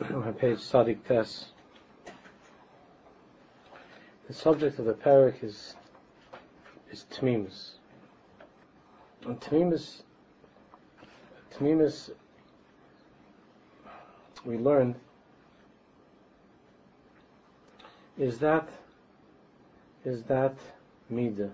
[0.00, 1.46] on page Sadik Tes.
[4.26, 5.74] The subject of the parak is
[6.90, 7.72] is Tmimus.
[9.24, 10.02] And Tmimus,
[11.54, 12.10] Tmimus,
[14.44, 14.96] we learned,
[18.18, 18.68] is that
[20.04, 20.54] is that
[21.12, 21.52] midah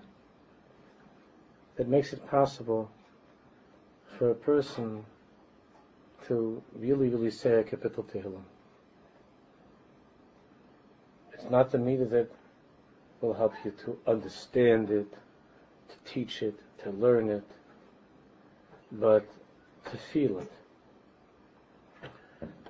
[1.75, 2.89] that makes it possible
[4.17, 5.03] for a person
[6.27, 8.43] to really, really say a capital Tehillim.
[11.33, 12.29] It's not the midah that
[13.21, 15.11] will help you to understand it,
[15.89, 17.43] to teach it, to learn it,
[18.91, 19.25] but
[19.91, 20.51] to feel it.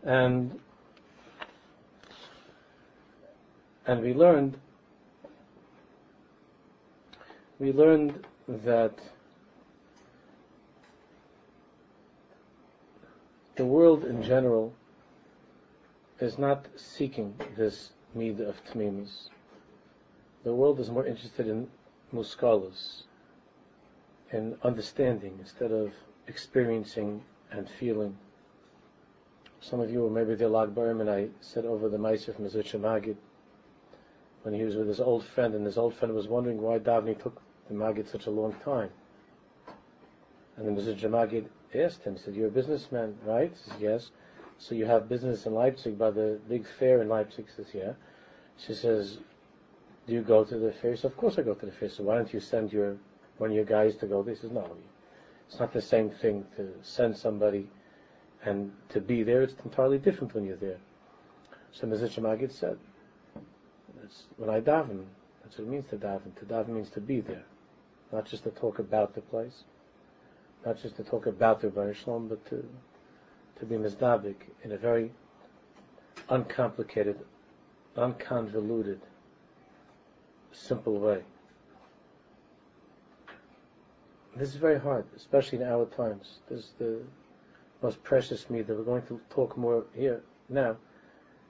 [0.04, 0.60] And
[3.86, 4.58] and we learned
[7.60, 8.98] we learned that
[13.56, 14.74] the world in general
[16.20, 19.30] is not seeking this need of tmimus.
[20.44, 21.70] The world is more interested in
[22.14, 23.04] muskalas,
[24.32, 25.94] in understanding instead of
[26.28, 28.18] experiencing and feeling.
[29.62, 32.80] Some of you were maybe the Lag and I said over the Meiser from Mezritcher
[32.80, 33.18] Maggid
[34.42, 37.22] when he was with his old friend, and his old friend was wondering why Davni
[37.22, 38.90] took the Magid such a long time.
[40.58, 41.48] And the Mezritcher Maggid
[41.82, 43.52] asked him, said, You're a businessman, right?
[43.52, 44.12] He says, Yes.
[44.60, 47.46] So you have business in Leipzig by the big fair in Leipzig?
[47.48, 47.94] He says, Yeah.
[48.58, 49.18] She says,
[50.08, 50.96] Do you go to the fair?
[50.96, 51.90] Says, Of course I go to the fair.
[51.90, 52.98] So why don't you send your
[53.38, 54.24] one of your guys to go?
[54.24, 54.78] He says, No.
[55.48, 57.70] It's not the same thing to send somebody
[58.44, 59.42] and to be there.
[59.42, 60.80] It's entirely different when you're there.
[61.72, 62.78] So Mezritcher Maggid said,
[64.38, 65.06] when I daven,
[65.42, 66.36] that's what it means to daven.
[66.40, 67.44] To daven means to be there,
[68.12, 69.64] not just to talk about the place
[70.66, 72.68] not just to talk about the Rebbeinu Shalom, but to
[73.60, 75.12] to be mizdabik in a very
[76.30, 77.20] uncomplicated,
[77.96, 79.00] unconvoluted,
[80.52, 81.22] simple way.
[84.36, 86.40] This is very hard, especially in our times.
[86.50, 87.02] This is the
[87.82, 90.76] most precious me that we're going to talk more here now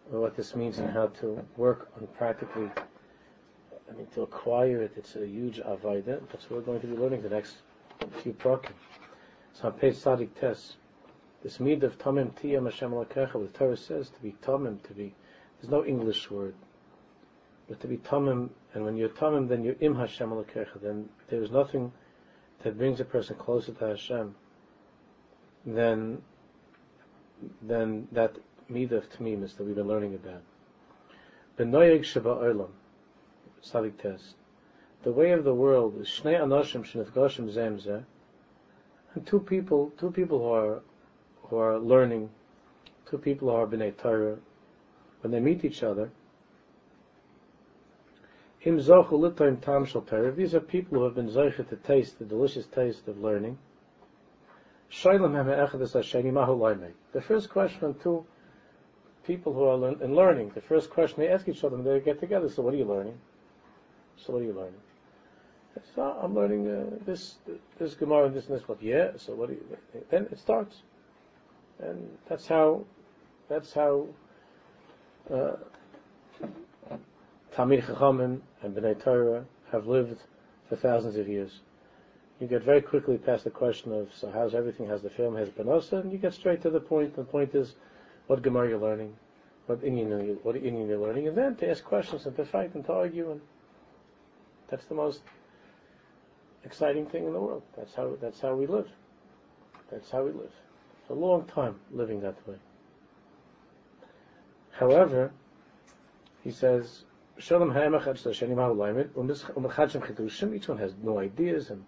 [0.10, 2.70] what this means and how to work on practically.
[3.90, 6.22] I mean, to acquire it, it's a huge avodah.
[6.32, 7.56] That's what we're going to be learning the next
[8.22, 8.74] few prakim.
[9.54, 10.78] So page Sadik Tes,
[11.44, 15.14] this mid of Tamim Tiyam Hashem Lakecha, the Torah says to be Tamim, to be,
[15.62, 16.56] there's no English word,
[17.68, 21.52] but to be Tamim, and when you're Tamim, then you're Im Hashem Lakecha, then there's
[21.52, 21.92] nothing
[22.64, 24.36] that brings a person closer to Hashem
[25.66, 26.22] than,
[27.62, 28.36] than that
[28.70, 30.42] mid of Tamimis that we've been learning about.
[31.60, 32.72] Benoyeg Sheba Olam,
[33.62, 34.34] Sadik Tes,
[35.04, 38.04] the way of the world is Shnei Anoshim Shnefgoshim Zemzeh,
[39.16, 40.82] and two people, two people who are
[41.44, 42.30] who are learning,
[43.06, 44.38] two people who are b'nei Torah,
[45.22, 46.10] when they meet each other,
[48.64, 50.02] im zochu litoim tam shel
[50.32, 53.58] These are people who have been zoichet to taste the delicious taste of learning.
[55.04, 58.26] The first question on two
[59.26, 62.20] people who are in learning, the first question they ask each other when they get
[62.20, 63.18] together, so what are you learning?
[64.18, 64.82] So what are you learning?
[65.96, 67.36] So I'm learning uh, this
[67.80, 68.64] this Gemara and this and this.
[68.68, 69.50] But yeah, so what?
[69.50, 70.78] Do you, then it starts,
[71.80, 72.84] and that's how
[73.50, 74.08] that's how
[75.32, 75.54] uh,
[77.56, 80.20] Chachamim and Bnei Torah have lived
[80.70, 81.62] for thousands of years.
[82.40, 84.88] You get very quickly past the question of so how's everything?
[84.88, 86.02] Has the film has Benosa?
[86.02, 87.16] And you get straight to the point.
[87.16, 87.76] The point is,
[88.28, 89.16] what Gemara you're learning,
[89.66, 92.86] what Inyan what Inyan you're learning, and then to ask questions and to fight and
[92.86, 93.42] to argue, and
[94.70, 95.22] that's the most
[96.66, 97.64] exciting thing in the world.
[97.78, 98.88] That's how that's how we live.
[99.92, 100.52] That's how we live.
[101.02, 102.56] It's a long time living that way.
[104.72, 105.32] However,
[106.44, 107.04] he says,
[107.38, 107.70] each one
[110.78, 111.86] has no ideas and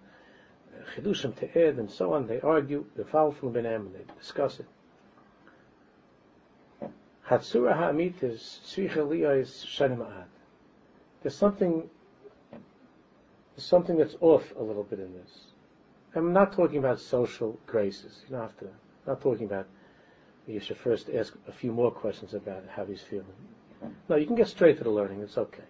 [0.71, 2.27] uh, chidushim to add and so on.
[2.27, 4.67] They argue, from benem, and they discuss it.
[11.23, 11.89] There's something
[13.55, 15.45] there's something that's off a little bit in this.
[16.13, 18.23] I'm not talking about social graces.
[18.27, 18.65] You don't have to.
[18.65, 18.73] I'm
[19.07, 19.67] not talking about.
[20.47, 23.25] You should first ask a few more questions about how he's feeling.
[24.09, 25.21] No, you can get straight to the learning.
[25.21, 25.63] It's okay.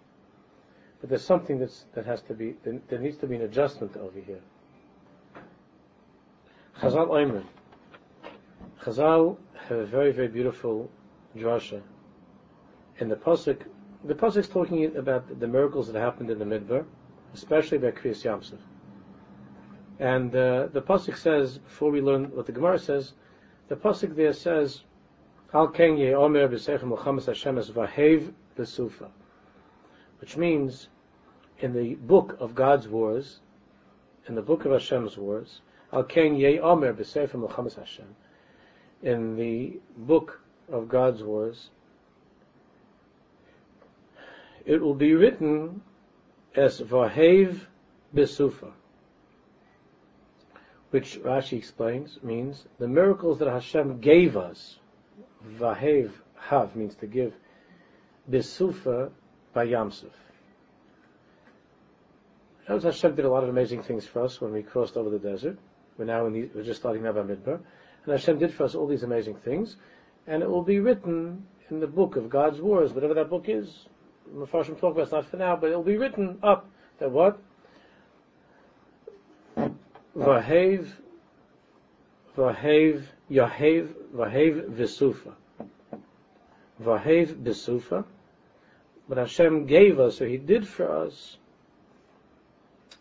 [0.99, 2.55] But there's something that's that has to be.
[2.63, 4.41] There, needs to be an adjustment over here.
[6.79, 7.43] Chazal Omer.
[8.81, 9.37] Chazal
[9.69, 10.89] have a very very beautiful
[11.35, 11.81] drasha.
[12.97, 13.61] In the pasuk,
[14.03, 16.85] the pasuk is talking about the miracles that happened in the midbar
[17.35, 18.59] especially by Kriyas Yamsuf.
[19.99, 23.13] And uh, the pasuk says, before we learn what the Gemara says,
[23.67, 24.83] the pasuk there says,
[25.53, 29.09] Al ken ye omer b'sechem Milchamas Hashem es vahev b'sufa.
[30.19, 30.87] Which means,
[31.59, 33.39] in the book of God's wars,
[34.27, 35.59] in the book of Hashem's wars,
[35.91, 38.15] Al ken ye omer b'sechem Milchamas Hashem.
[39.03, 40.41] In the book
[40.71, 41.69] of God's wars,
[44.65, 45.81] it will be written
[46.55, 47.59] as Vahev
[48.13, 48.71] Besufa,
[50.91, 54.79] which Rashi explains means the miracles that Hashem gave us.
[55.57, 57.33] Vahev Hav means to give.
[58.29, 59.11] Besufa
[59.53, 60.11] by Yamsuf.
[62.67, 65.19] Notice Hashem did a lot of amazing things for us when we crossed over the
[65.19, 65.57] desert.
[65.97, 67.59] We're now in the, we're just starting Nava Midbar.
[68.03, 69.77] And Hashem did for us all these amazing things.
[70.27, 73.87] And it will be written in the book of God's wars, whatever that book is.
[74.33, 76.69] Mepharshim talk about not for now, but it will be written up
[76.99, 77.39] that what?
[80.15, 80.87] Vahev,
[82.37, 85.33] Vahev, Yahev, Vahev Visufa.
[86.81, 88.05] Vahev Visufa.
[89.07, 91.37] But Hashem gave us, or He did for us,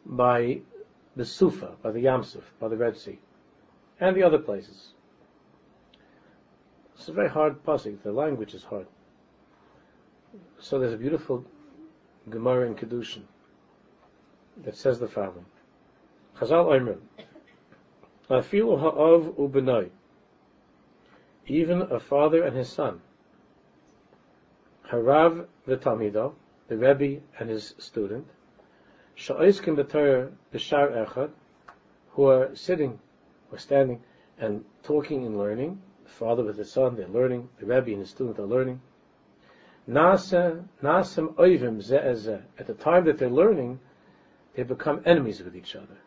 [0.04, 0.60] by
[1.16, 3.18] the Sufa, by the Yamsuf, by the Red Sea,
[4.00, 4.88] and the other places.
[6.96, 8.02] It's a very hard pasuk.
[8.02, 8.86] The language is hard.
[10.58, 11.44] So there's a beautiful
[12.28, 13.22] Gemara in Kedushin
[14.56, 15.46] that says the following:
[16.36, 16.96] Chazal Omer,
[18.28, 19.90] Afilu ha'av u'benoi,
[21.46, 23.00] even a father and his son,
[24.90, 26.34] Harav v'talmido,
[26.68, 28.26] the Rebbe and his student,
[29.14, 31.30] sha'oiskim b'Torah b'shar echad,
[32.12, 32.98] who are sitting
[33.52, 34.02] or standing
[34.38, 38.10] and talking and learning, the father with the son, they're learning, the Rebbe and his
[38.10, 38.80] student are learning,
[39.88, 43.80] Nasam oivim At the time that they're learning,
[44.54, 45.98] they become enemies with each other.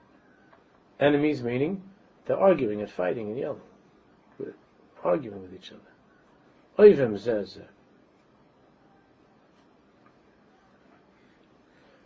[0.99, 1.83] Enemies meaning
[2.25, 3.61] they're arguing and fighting and yelling,
[5.03, 5.81] arguing with each other.
[6.79, 7.61] Oivim ze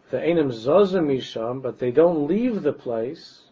[0.10, 3.44] The enum zozim misham, but they don't leave the place.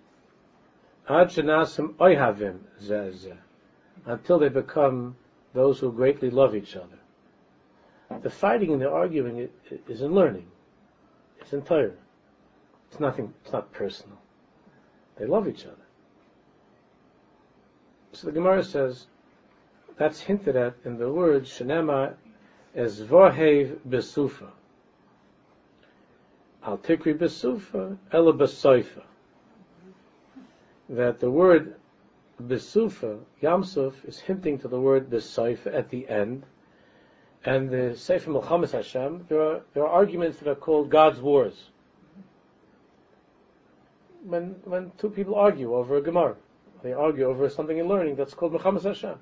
[1.07, 3.31] Ad shenasim oihavim ze
[4.05, 5.15] until they become
[5.53, 6.99] those who greatly love each other.
[8.21, 9.49] The fighting and the arguing
[9.87, 10.47] is in learning.
[11.39, 11.91] It's in Torah.
[12.89, 14.17] It's nothing, it's not personal.
[15.17, 15.75] They love each other.
[18.13, 19.05] So the Gemara says,
[19.97, 22.15] that's hinted at in the word Shenema
[22.73, 24.49] as Vohev Besufa.
[26.63, 29.03] Al Tikri Besufa, Ela Besoifa.
[30.89, 31.75] That the word
[32.41, 36.43] Besufa, Yamsuf, is hinting to the word Besoifa at the end,
[37.45, 41.69] and the Sefer Milchamas Hashem, there are, there are arguments that are called God's wars.
[44.25, 46.35] When, when two people argue over a Gemara,
[46.83, 49.15] they argue over something in learning that's called Muhammad Hashem.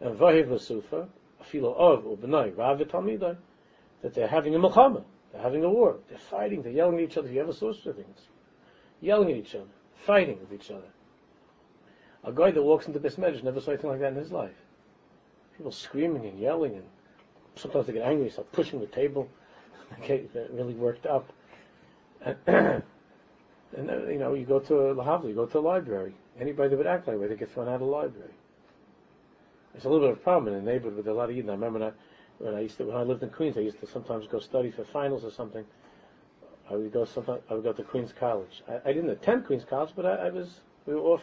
[0.00, 1.06] And Vahiv Lasufa,
[1.42, 2.78] Afilo of Ubenai, Rav
[4.02, 7.16] that they're having a Muhammad, they're having a war, they're fighting, they're yelling at each
[7.16, 7.30] other.
[7.30, 8.20] You ever saw such things?
[9.00, 10.88] Yelling at each other, fighting with each other.
[12.24, 14.56] A guy that walks into medrash never saw anything like that in his life.
[15.56, 16.84] People screaming and yelling and
[17.56, 19.28] sometimes they get angry, start pushing the table,
[20.00, 21.32] okay, really worked up.
[22.24, 26.14] And, and uh, you know, you go to a you go to a library.
[26.40, 28.32] Anybody that would act like that, they get thrown out of the library.
[29.74, 31.50] It's a little bit of a problem in the neighborhood with a lot of Eden.
[31.50, 31.92] I remember when I,
[32.38, 34.70] when I used to, when I lived in Queens, I used to sometimes go study
[34.70, 35.64] for finals or something.
[36.70, 38.62] I would go sometimes, I would go to Queens College.
[38.68, 41.22] I, I didn't attend Queens College, but I, I was, we were off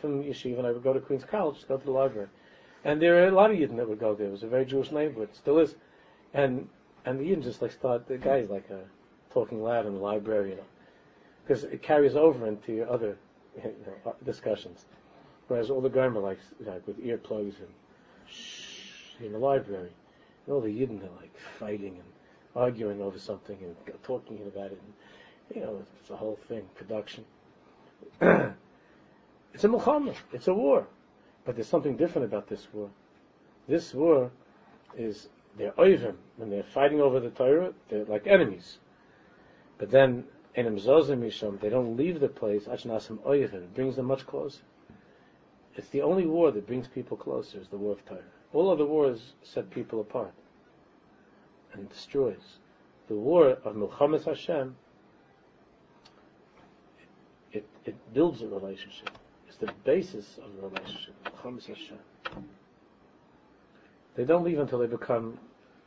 [0.00, 2.28] from yeshiva and I would go to Queens College to go to the library.
[2.84, 4.28] And there are a lot of Yidden that would go there.
[4.28, 5.74] It was a very Jewish neighborhood, still is.
[6.34, 6.68] And
[7.04, 8.06] and the Yidden just like start.
[8.06, 8.68] The guy's like
[9.32, 10.62] talking loud in the library, you know,
[11.44, 13.16] because it carries over into your other
[13.56, 14.84] you know, uh, discussions.
[15.48, 17.68] Whereas all the are like, like with earplugs and
[18.26, 19.92] shh in the library,
[20.46, 22.12] and all the Yidden are like fighting and
[22.56, 24.80] arguing over something and talking about it.
[24.82, 27.24] And, you know, it's a whole thing, production.
[28.20, 30.16] it's a Muhammad.
[30.32, 30.86] It's a war.
[31.44, 32.90] But there's something different about this war.
[33.68, 34.30] This war
[34.96, 36.16] is they're oivim.
[36.36, 38.78] When they're fighting over the Torah, they're like enemies.
[39.78, 42.64] But then enim zozim misham, they don't leave the place.
[42.64, 44.60] Achnasim oivim It brings them much closer.
[45.74, 47.58] It's the only war that brings people closer.
[47.58, 48.20] Is the war of Torah.
[48.52, 50.34] All other wars set people apart
[51.72, 52.58] and destroys.
[53.08, 54.76] The war of Milchamas Hashem,
[57.52, 59.18] it, it builds a relationship.
[59.62, 61.14] The basis of the relationship.
[64.16, 65.38] They don't leave until they become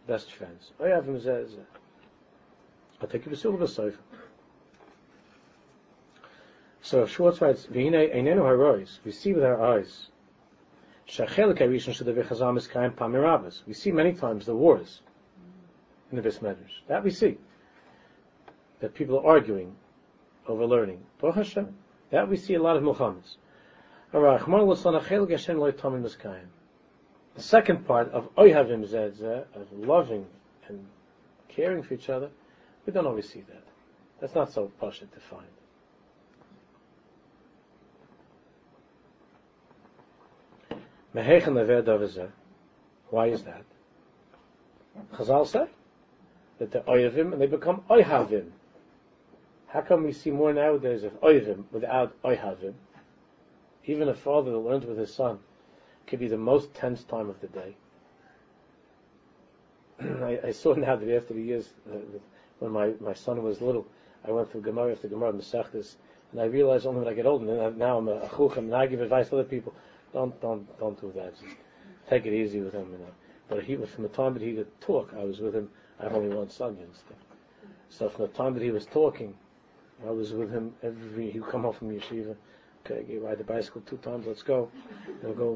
[0.07, 0.71] best friends.
[0.79, 1.19] Oh, I him
[3.01, 3.67] I'll take you to Silver.
[6.81, 10.07] So Schwartz writes, we see with our eyes.
[13.67, 15.01] We see many times the wars
[16.11, 16.79] in the Bismedrash.
[16.87, 17.37] That we see.
[18.79, 19.75] That people are arguing
[20.47, 21.03] over learning.
[22.11, 23.37] That we see a lot of Muhammad's.
[24.15, 24.39] The
[27.35, 30.25] second part of Oyhavim Zedzeh, of loving
[30.69, 30.87] and
[31.49, 32.29] caring for each other,
[32.85, 33.63] we don't always see that.
[34.21, 35.49] That's not so to find.
[43.09, 43.65] Why is that?
[45.13, 45.67] Chazal say
[46.59, 48.51] that they're oyavim and they become oyhavim.
[49.67, 52.75] How come we see more nowadays of oyavim without oyhavim?
[53.87, 55.39] Even a father that learns with his son
[56.07, 57.75] could be the most tense time of the day.
[60.01, 61.97] I, I, saw now that after the years, uh,
[62.59, 63.85] when my, my son was little,
[64.27, 65.95] I went through Gemara after Gemara Masechtas,
[66.31, 68.87] and I realized only when I get older, and now I'm a chuch, and I
[68.87, 69.73] give advice to other people.
[70.13, 71.39] Don't, don't, don't do that.
[71.39, 71.55] Just
[72.09, 73.11] take it easy with him, you know.
[73.47, 75.69] But he, from the time that he could talk, I was with him.
[75.99, 77.19] I have only one son, you understand.
[77.89, 79.35] So from the time that he was talking,
[80.05, 81.31] I was with him every.
[81.31, 82.35] He'd come home from yeshiva.
[82.85, 84.27] Okay, you ride the bicycle two times.
[84.27, 84.69] Let's go.
[85.23, 85.53] We'll go.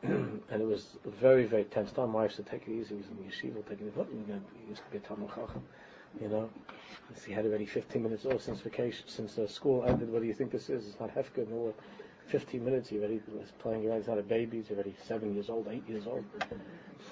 [0.02, 2.10] and it was a very, very tense time.
[2.10, 3.94] My wife said, "Take it easy." He was in the yeshiva, taking it.
[4.62, 5.62] He used to be a Talmud Chacham,
[6.20, 6.48] you know.
[7.26, 10.12] He had already 15 minutes off since vacation, since uh, school ended.
[10.12, 10.86] What do you think this is?
[10.86, 11.74] It's not Hefka, no
[12.28, 13.98] 15 minutes, he already was playing around.
[13.98, 14.58] He's not a baby.
[14.58, 16.24] He's already seven years old, eight years old.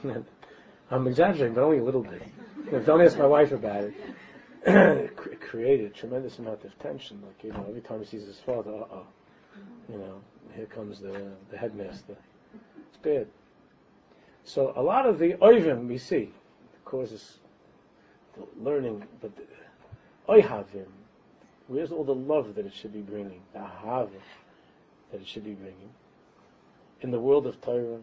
[0.90, 2.22] I'm exaggerating, but only a little bit.
[2.84, 3.94] don't ask my wife about it.
[5.40, 7.23] created a tremendous amount of tension.
[7.25, 9.06] Like you know, every time he sees his father, uh oh,
[9.88, 10.20] you know,
[10.54, 12.16] here comes the the headmaster.
[12.88, 13.28] It's bad.
[14.44, 16.32] So a lot of the oivim we see
[16.85, 17.38] causes
[18.37, 19.32] the learning, but
[20.28, 20.87] oihavim,
[21.68, 23.40] where's all the love that it should be bringing?
[23.52, 24.11] The ahavim
[25.12, 25.90] that it should be bringing.
[27.02, 28.00] In the world of Torah,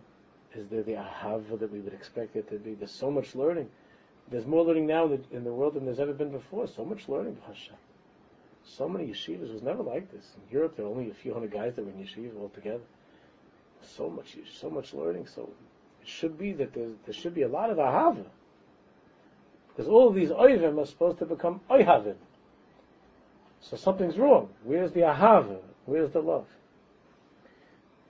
[0.56, 2.74] is there the ahava that we would expect it to be?
[2.74, 3.70] There's so much learning.
[4.32, 6.68] There's more learning now in the, in the world than there's ever been before.
[6.68, 7.76] So much learning, Hashem.
[8.66, 10.26] So many yeshivas was never like this.
[10.36, 12.84] In Europe, there are only a few hundred guys that were in yeshiva altogether.
[13.82, 15.28] So much, so much learning.
[15.28, 15.50] So
[16.02, 18.26] it should be that there should be a lot of ahava.
[19.70, 22.16] Because all of these oivim are supposed to become oihavim.
[23.60, 24.50] So something's wrong.
[24.64, 25.60] Where's the ahava?
[25.86, 26.48] Where's the love?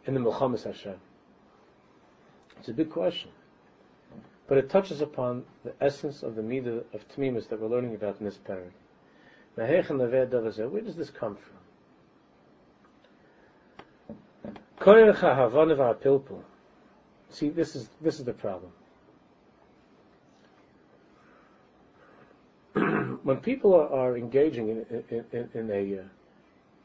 [0.06, 0.96] in the Milchamas Hashem?
[2.60, 3.30] It's a big question.
[4.54, 8.20] But it touches upon the essence of the midah of Tmimus that we're learning about
[8.20, 8.70] in this parak.
[9.56, 11.58] Where does this come from?
[17.32, 18.72] See, this is this is the problem.
[23.24, 26.04] when people are, are engaging in, in, in, in a uh,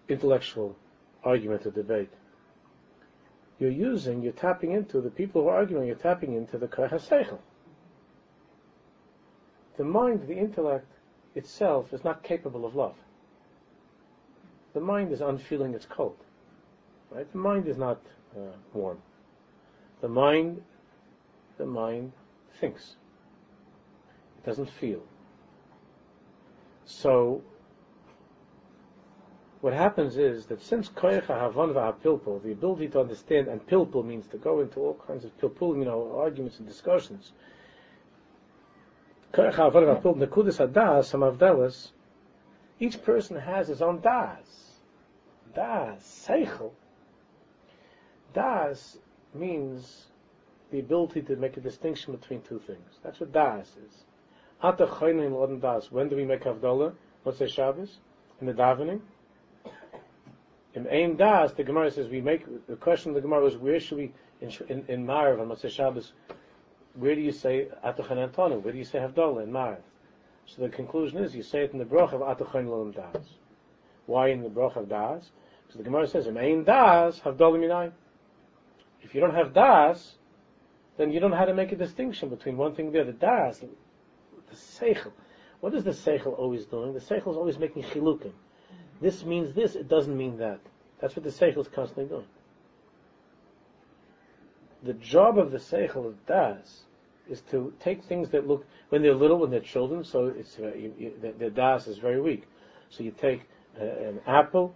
[0.09, 0.75] intellectual
[1.23, 2.09] argument or debate,
[3.59, 6.93] you're using, you're tapping into, the people who are arguing, you're tapping into the Koach
[6.93, 7.41] HaSeichel.
[9.79, 10.93] The mind, the intellect
[11.35, 12.97] itself is not capable of love.
[14.75, 16.17] The mind is unfeeling, it's cold.
[17.11, 17.31] Right?
[17.33, 18.01] The mind is not
[18.37, 18.41] uh,
[18.75, 18.99] warm.
[20.01, 20.63] The mind,
[21.57, 22.13] the mind
[22.61, 22.97] thinks.
[24.39, 25.03] It doesn't feel.
[26.85, 27.43] So
[29.61, 34.27] what happens is that since koyach havan v'hapilpul, the ability to understand, and pilpul means
[34.29, 37.33] to go into all kinds of pilpul, you know, arguments and discussions.
[37.33, 37.37] Koyach
[37.87, 39.18] havan v'hapilpul, nekudis hadas, hamavdelas,
[42.81, 44.47] each person has his own das.
[45.55, 46.71] Das, seichel.
[48.33, 48.99] Das
[49.35, 50.07] means
[50.71, 52.99] the ability to make a distinction between two things.
[53.03, 54.05] That's what das is.
[54.63, 54.87] Ata
[55.61, 55.91] das.
[55.91, 56.95] When do we make Havdalah?
[57.23, 57.99] What's the Shabbos?
[58.41, 59.01] In the davening?
[60.75, 63.81] In Ein Das, the Gemara says we make the question of the Gemara was where
[63.81, 66.13] should we in in, in Marav on Motzei Shabbos,
[66.99, 68.63] where do you say Atachan Antonu?
[68.63, 69.79] Where do you say Havdalah in Marav?
[70.47, 73.25] So the conclusion is you say it in the Brach of Atachan Lolam Das.
[74.07, 75.31] Why in the Brach of Das?
[75.67, 77.93] Because the Gemara says in Ein Das Havdalah Minai.
[79.03, 80.15] If you don't have Das,
[80.97, 83.13] then you don't know how to make a distinction between one thing and the other.
[83.13, 85.13] Das, the Seichel.
[85.61, 86.95] What is the Seichel always doing?
[86.95, 88.33] The Seichel is always making chilukim
[89.01, 90.61] this means this, it doesn't mean that.
[91.01, 92.27] That's what the Seichel is constantly doing.
[94.83, 96.85] The job of the Seichel of Das
[97.29, 100.75] is to take things that look, when they're little, when they're children, so it's, uh,
[100.75, 102.45] you, you, the, Das is very weak.
[102.91, 103.43] So you take
[103.81, 104.75] uh, an apple,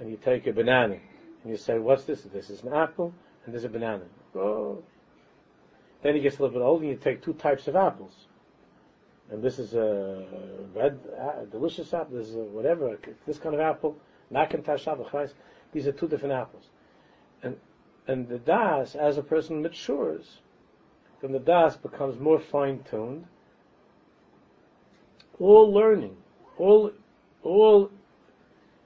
[0.00, 0.98] and you take a banana,
[1.42, 2.22] and you say, what's this?
[2.22, 4.04] This is an apple, and this is a banana.
[4.34, 4.82] Oh.
[6.02, 8.26] Then he gets a little bit older, and you take two types of apples
[9.32, 10.24] and this is a
[10.74, 13.96] red, uh, delicious apple, this is whatever, this kind of apple,
[14.30, 15.08] McIntosh apple,
[15.72, 16.64] these are two different apples.
[17.42, 17.56] And
[18.06, 20.41] And the das, as a person matures,
[21.22, 23.24] then the das becomes more fine-tuned.
[25.38, 26.16] All learning,
[26.58, 26.90] all,
[27.42, 27.90] all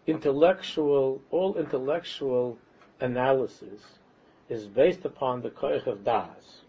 [0.06, 2.58] intellectual, all intellectual
[3.00, 3.80] analysis
[4.48, 6.60] is based upon the koich of das.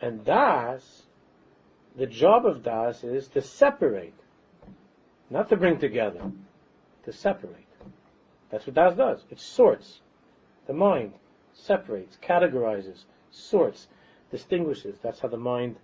[0.00, 1.04] And das,
[1.96, 4.14] the job of das is to separate,
[5.30, 6.30] not to bring together,
[7.04, 7.56] to separate.
[8.50, 9.24] That's what das does.
[9.30, 10.00] It sorts.
[10.66, 11.12] The mind
[11.54, 13.88] separates, categorizes, sorts,
[14.32, 14.98] distinguishes.
[15.00, 15.76] That's how the mind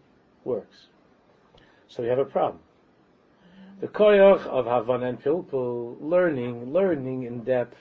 [0.43, 0.88] works.
[1.87, 2.61] So we have a problem.
[3.81, 7.76] The koyach of Havan and Pilpul, learning, learning in depth,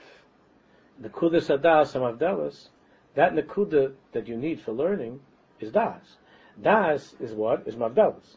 [1.00, 2.68] the kudas adas and avdelas,
[3.14, 5.18] that nakuda that you need for learning
[5.58, 6.18] is das.
[6.62, 7.66] Das is what?
[7.66, 8.36] Is mavdelas.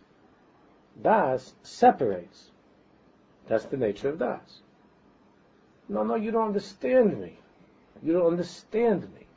[0.99, 2.51] Das separates.
[3.47, 4.61] That's the nature of das.
[5.87, 7.37] No, no, you don't understand me.
[8.01, 9.27] You don't understand me.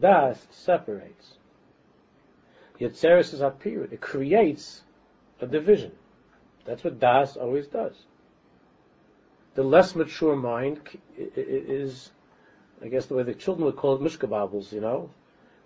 [0.00, 1.38] Das separates.
[2.82, 3.92] Yetzeres is a period.
[3.92, 4.82] It creates
[5.40, 5.92] a division.
[6.64, 7.94] That's what Das always does.
[9.54, 10.80] The less mature mind
[11.16, 12.10] is,
[12.82, 15.10] I guess the way the children would call it, mishkababbles, you know.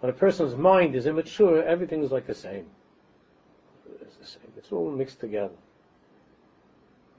[0.01, 2.67] When a person's mind is immature, everything is like the same.
[4.03, 4.53] It's the same.
[4.57, 5.55] It's all mixed together.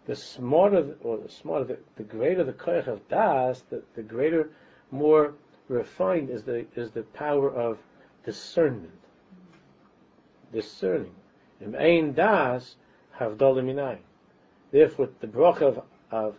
[0.05, 4.51] The smarter, or the smarter, the, the greater the koyach of das, the, the greater,
[4.91, 5.33] more
[5.67, 7.77] refined is the is the power of
[8.23, 8.91] discernment.
[10.51, 11.13] Discerning.
[11.59, 12.75] Im ein das
[13.19, 13.97] havdalah minai.
[14.71, 16.35] Therefore, the bracha of, of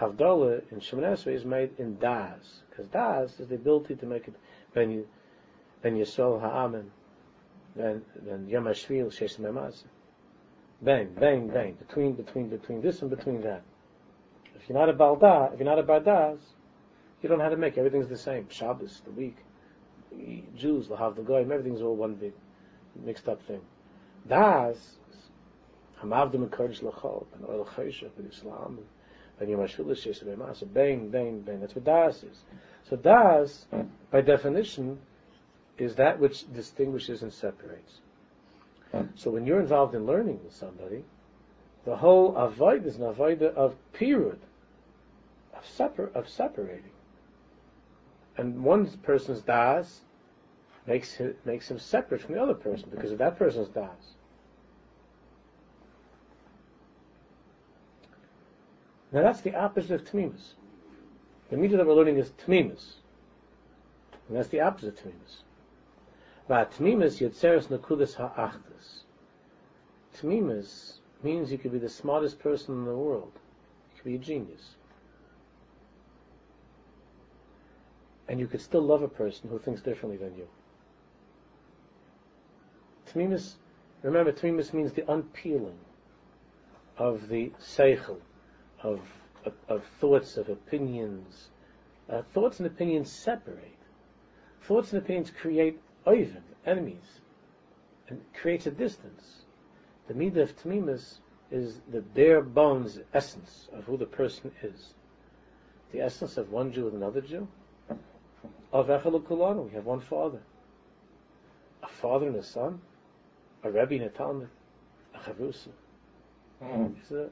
[0.00, 4.34] in Shemoneh is made in das, because das is the ability to make it
[4.72, 5.06] when you
[5.80, 6.90] when saw ha'amen,
[7.74, 9.10] then then yom hashvil.
[10.82, 13.62] Bang, bang, bang, between, between, between this and between that.
[14.54, 16.38] If you're not a balda, if you're not a bardas,
[17.22, 18.46] you don't know to make everything's the same.
[18.50, 19.36] Shabbos, the week,
[20.54, 22.34] Jews, the the goyim, everything's all one big
[23.04, 23.60] mixed up thing.
[24.28, 24.76] Das,
[26.02, 28.78] hamavdim and kodesh lachol, and oil chayshach, and Islam,
[29.40, 30.62] and yom hashvil shesh memaz.
[30.72, 31.60] Bang, bang, bang.
[31.60, 32.38] That's what das is.
[32.88, 33.66] So das,
[34.10, 34.98] by definition,
[35.78, 38.00] is that which distinguishes and separates.
[39.16, 41.04] So when you're involved in learning with somebody,
[41.84, 44.38] the whole avoid is an avoid of period,
[45.54, 46.90] of, separ- of separating.
[48.36, 50.00] And one person's das
[50.86, 54.14] makes him, makes him separate from the other person because of that person's das.
[59.12, 60.54] Now that's the opposite of tmimus.
[61.50, 62.94] The meter that we're learning is tmimus.
[64.28, 65.42] And that's the opposite of tmimus.
[66.48, 69.02] But Tmimus yetzeres nakudas ha'achdas.
[70.16, 73.32] Tmimus means you could be the smartest person in the world.
[73.94, 74.76] You could be a genius.
[78.28, 80.46] And you could still love a person who thinks differently than you.
[83.12, 83.54] Tmimus,
[84.02, 85.78] remember, Tmimus means the unpeeling
[86.98, 88.18] of the seichel,
[88.82, 89.00] of,
[89.44, 91.48] of, of thoughts, of opinions.
[92.08, 93.78] Uh, thoughts and opinions separate.
[94.62, 97.20] Thoughts and opinions create oiven, enemies,
[98.08, 99.42] and creates a distance.
[100.08, 101.18] The midah of tmimus
[101.50, 104.94] is the bare bones essence of who the person is.
[105.92, 107.48] The essence of one Jew with another Jew.
[108.72, 110.40] Of Echel we have one father.
[111.82, 112.80] A father and a son.
[113.62, 114.48] A Rebbe and a Talmud.
[115.14, 115.68] A Chavrusa.
[116.62, 116.94] Mm.
[116.94, 117.30] These are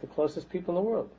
[0.00, 1.10] the closest people in the world.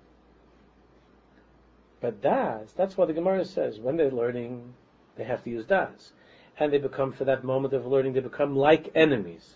[2.00, 4.74] But das, that's why the Gemara says, when they're learning,
[5.16, 6.14] they have to use das
[6.62, 9.56] and they become, for that moment of learning, they become like enemies,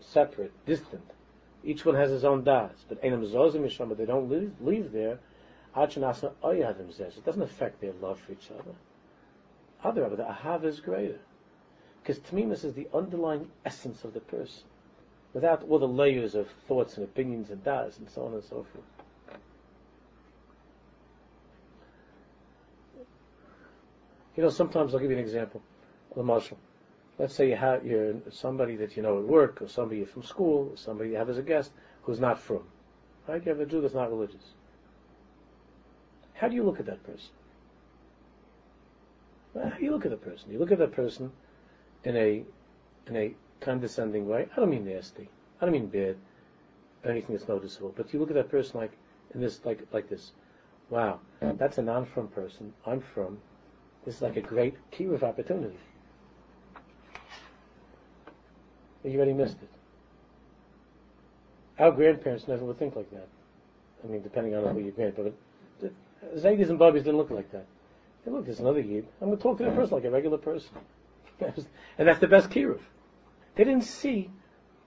[0.00, 1.10] separate, distant.
[1.64, 4.92] Each one has his own das, but enam zozim yisham, but they don't leave, leave
[4.92, 5.18] there.
[5.76, 8.76] It doesn't affect their love for each other.
[9.82, 11.18] Other, but the ahav is greater.
[12.04, 14.64] Because tmimus is the underlying essence of the person,
[15.32, 18.66] without all the layers of thoughts and opinions and das and so on and so
[18.72, 18.84] forth.
[24.36, 25.62] You know, sometimes I'll give you an example
[26.14, 26.58] The marshal.
[27.18, 30.72] Let's say you have you're somebody that you know at work, or somebody from school,
[30.72, 31.70] or somebody you have as a guest
[32.02, 32.64] who's not from.
[33.26, 33.42] Right?
[33.42, 34.52] You have a Jew that's not religious.
[36.34, 37.30] How do you look at that person?
[39.54, 40.52] Well, how do you look at the person?
[40.52, 41.32] You look at that person
[42.04, 42.44] in a
[43.06, 44.48] in a condescending way.
[44.52, 45.28] I don't mean nasty.
[45.60, 46.16] I don't mean bad.
[47.04, 47.92] Anything that's noticeable.
[47.96, 48.92] But you look at that person like
[49.34, 50.32] in this like like this.
[50.90, 52.72] Wow, that's a non-from person.
[52.86, 53.38] I'm from.
[54.04, 55.78] This is like a great key of opportunity.
[59.10, 59.68] you already missed it.
[61.78, 63.28] Our grandparents never would think like that.
[64.02, 65.36] I mean, depending on who your grandparents.
[65.80, 65.92] But
[66.36, 67.66] Zaydis and Bobbies didn't look like that.
[68.24, 69.06] Hey, look, there's another Yid.
[69.20, 70.70] I'm going to talk to that person like a regular person.
[71.40, 72.80] And that's the best kiruv.
[73.54, 74.30] They didn't see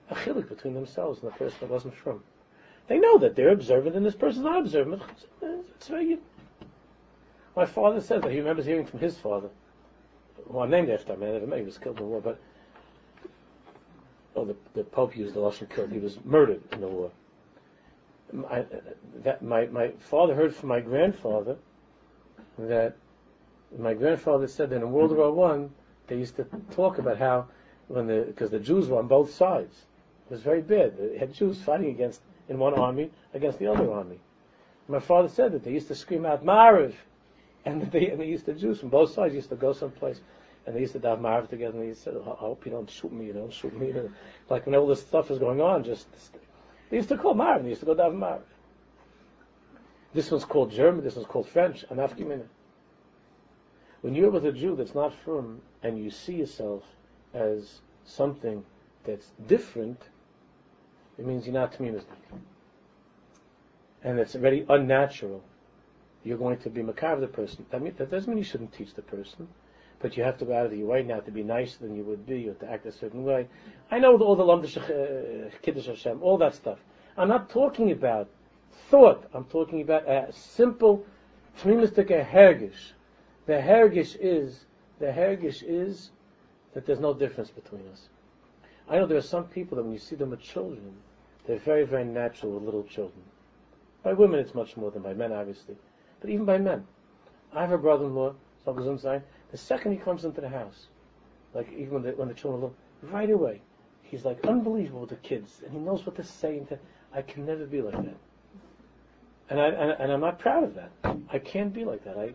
[0.10, 2.24] a chilik between themselves and the person that wasn't from.
[2.88, 5.02] They know that they're observant and this person's not observant.
[5.42, 6.18] It's very
[7.56, 9.50] My father said that he remembers hearing from his father,
[10.50, 12.22] who I'm named after, I mean, I never met, he was killed in the war,
[12.22, 12.40] but
[14.36, 15.92] oh, the, the Pope used the Lashon killed.
[15.92, 17.12] He was murdered in the war.
[18.50, 18.66] I,
[19.24, 21.58] that my, my father heard from my grandfather
[22.58, 22.96] that
[23.78, 25.72] my grandfather said that in World War One
[26.08, 27.48] they used to talk about how
[27.88, 29.74] when the because the Jews were on both sides.
[30.30, 30.98] It was very bad.
[30.98, 34.20] They had Jews fighting against in one army against the other army.
[34.88, 36.94] My father said that they used to scream out Mariv,
[37.66, 40.22] and they and they used to Jews from both sides used to go someplace
[40.68, 41.80] and they used to have Mariv together.
[41.80, 43.26] And he said, "I hope you don't shoot me.
[43.26, 43.94] You don't shoot me."
[44.50, 46.08] Like when all this stuff was going on, just
[46.90, 47.64] they used to call Mariv.
[47.64, 48.42] They used to go down Mariv.
[50.14, 51.04] This one's called German.
[51.04, 51.86] This one's called French.
[51.90, 52.46] Anafkimina.
[54.02, 56.84] When you're with a Jew that's not from, and you see yourself
[57.34, 58.64] as something
[59.04, 60.02] that's different,
[61.18, 62.06] it means you're not Tamimisnik.
[64.04, 65.44] And it's very unnatural.
[66.24, 67.66] You're going to be of the person.
[67.72, 69.48] That, mean, that doesn't mean you shouldn't teach the person,
[70.00, 72.04] but you have to go out of your way now to be nicer than you
[72.04, 73.48] would be, or to act a certain way.
[73.90, 76.80] I know all the Lamdish uh, Kiddush Hashem, all that stuff.
[77.18, 78.30] I'm not talking about
[78.90, 79.24] thought.
[79.34, 81.06] I'm talking about a simple
[81.60, 82.92] Tamimistik hergish.
[83.48, 84.66] The hergish is,
[85.00, 86.12] the hergish is
[86.74, 88.10] that there's no difference between us.
[88.90, 90.94] I know there are some people that when you see them with children,
[91.46, 93.24] they're very, very natural with little children.
[94.04, 95.76] By women, it's much more than by men, obviously.
[96.22, 96.86] But even by men.
[97.54, 98.34] I have a brother-in-law,
[98.66, 100.88] the second he comes into the house,
[101.54, 102.76] like even when the, when the children are little,
[103.14, 103.62] right away,
[104.04, 106.58] he's like unbelievable with the kids, and he knows what to say.
[106.58, 106.80] And to,
[107.14, 108.18] I can never be like that.
[109.50, 110.92] And, I, and, and I'm not proud of that.
[111.32, 112.18] I can't be like that.
[112.18, 112.34] I,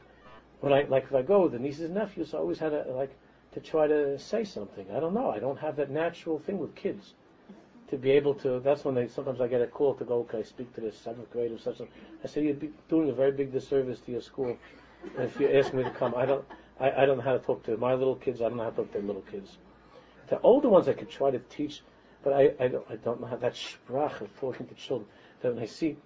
[0.62, 2.84] when I, like if I go with the nieces and nephews, I always had to,
[2.92, 3.10] like,
[3.52, 4.86] to try to say something.
[4.94, 5.28] I don't know.
[5.28, 7.14] I don't have that natural thing with kids
[7.88, 8.60] to be able to.
[8.60, 10.20] That's when they sometimes I get a call to go.
[10.20, 11.80] Okay, speak to this seventh grade or such.
[12.22, 14.56] I say you'd be doing a very big disservice to your school
[15.18, 16.14] if you ask me to come.
[16.16, 16.44] I don't.
[16.78, 18.40] I, I don't know how to talk to my little kids.
[18.40, 19.58] I don't know how to talk to little kids.
[20.28, 21.82] The older ones I could try to teach,
[22.22, 22.86] but I, I don't.
[22.88, 25.08] I don't know how that sprach of talking to children.
[25.40, 25.96] That when I see,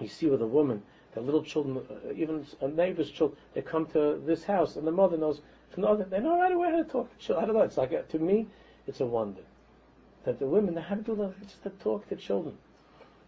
[0.00, 0.84] you see with a woman,
[1.16, 4.92] the little children, uh, even a neighbor's children, they come to this house and the
[4.92, 6.04] mother knows from the other.
[6.04, 7.42] They know right away how to talk to children.
[7.42, 7.62] I don't know.
[7.62, 8.46] It's like a, to me,
[8.86, 9.40] it's a wonder
[10.24, 12.54] that the women they have to do that just to talk to children.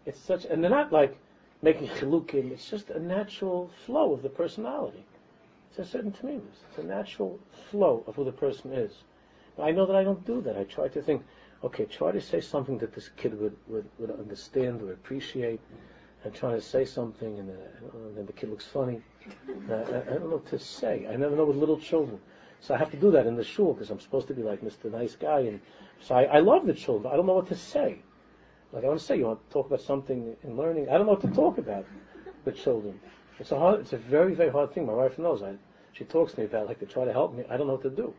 [0.05, 1.17] It's such, and they're not like
[1.63, 2.53] making chilukim.
[2.53, 5.07] It's just a natural flow of the personality.
[5.71, 6.41] It's a certain to me.
[6.69, 8.93] It's a natural flow of who the person is.
[9.59, 10.59] I know that I don't do that.
[10.59, 11.25] I try to think,
[11.65, 15.61] okay, try to say something that this kid would, would, would understand or appreciate.
[16.29, 19.01] And trying to say something, and, uh, and then the kid looks funny.
[19.49, 21.07] Uh, I, I, don't know what to say.
[21.11, 22.21] I never know with little children.
[22.61, 24.61] So I have to do that in the shul because I'm supposed to be like
[24.61, 24.93] Mr.
[24.93, 25.41] Nice Guy.
[25.41, 25.59] And
[26.03, 27.11] so I, I love the children.
[27.11, 28.03] I don't know what to say.
[28.75, 30.91] Like I want to say, you want to talk about something in learning.
[30.91, 31.87] I don't know what to talk about
[32.45, 33.01] with children.
[33.39, 34.85] It's a hard, it's a very, very hard thing.
[34.85, 35.43] My wife knows.
[35.43, 35.55] I,
[35.95, 37.45] she talks to me about like to try to help me.
[37.49, 38.13] I don't know what to do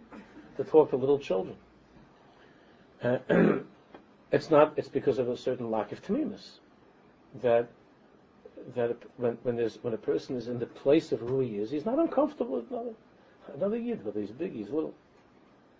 [0.57, 1.57] to talk to little children.
[3.03, 3.19] Uh,
[4.31, 4.73] it's not.
[4.77, 6.57] It's because of a certain lack of tamimus
[7.43, 7.69] that
[8.75, 11.71] that when when there's when a person is in the place of who he is,
[11.71, 12.93] he's not uncomfortable with another
[13.53, 14.93] another yid, whether he's big, he's little.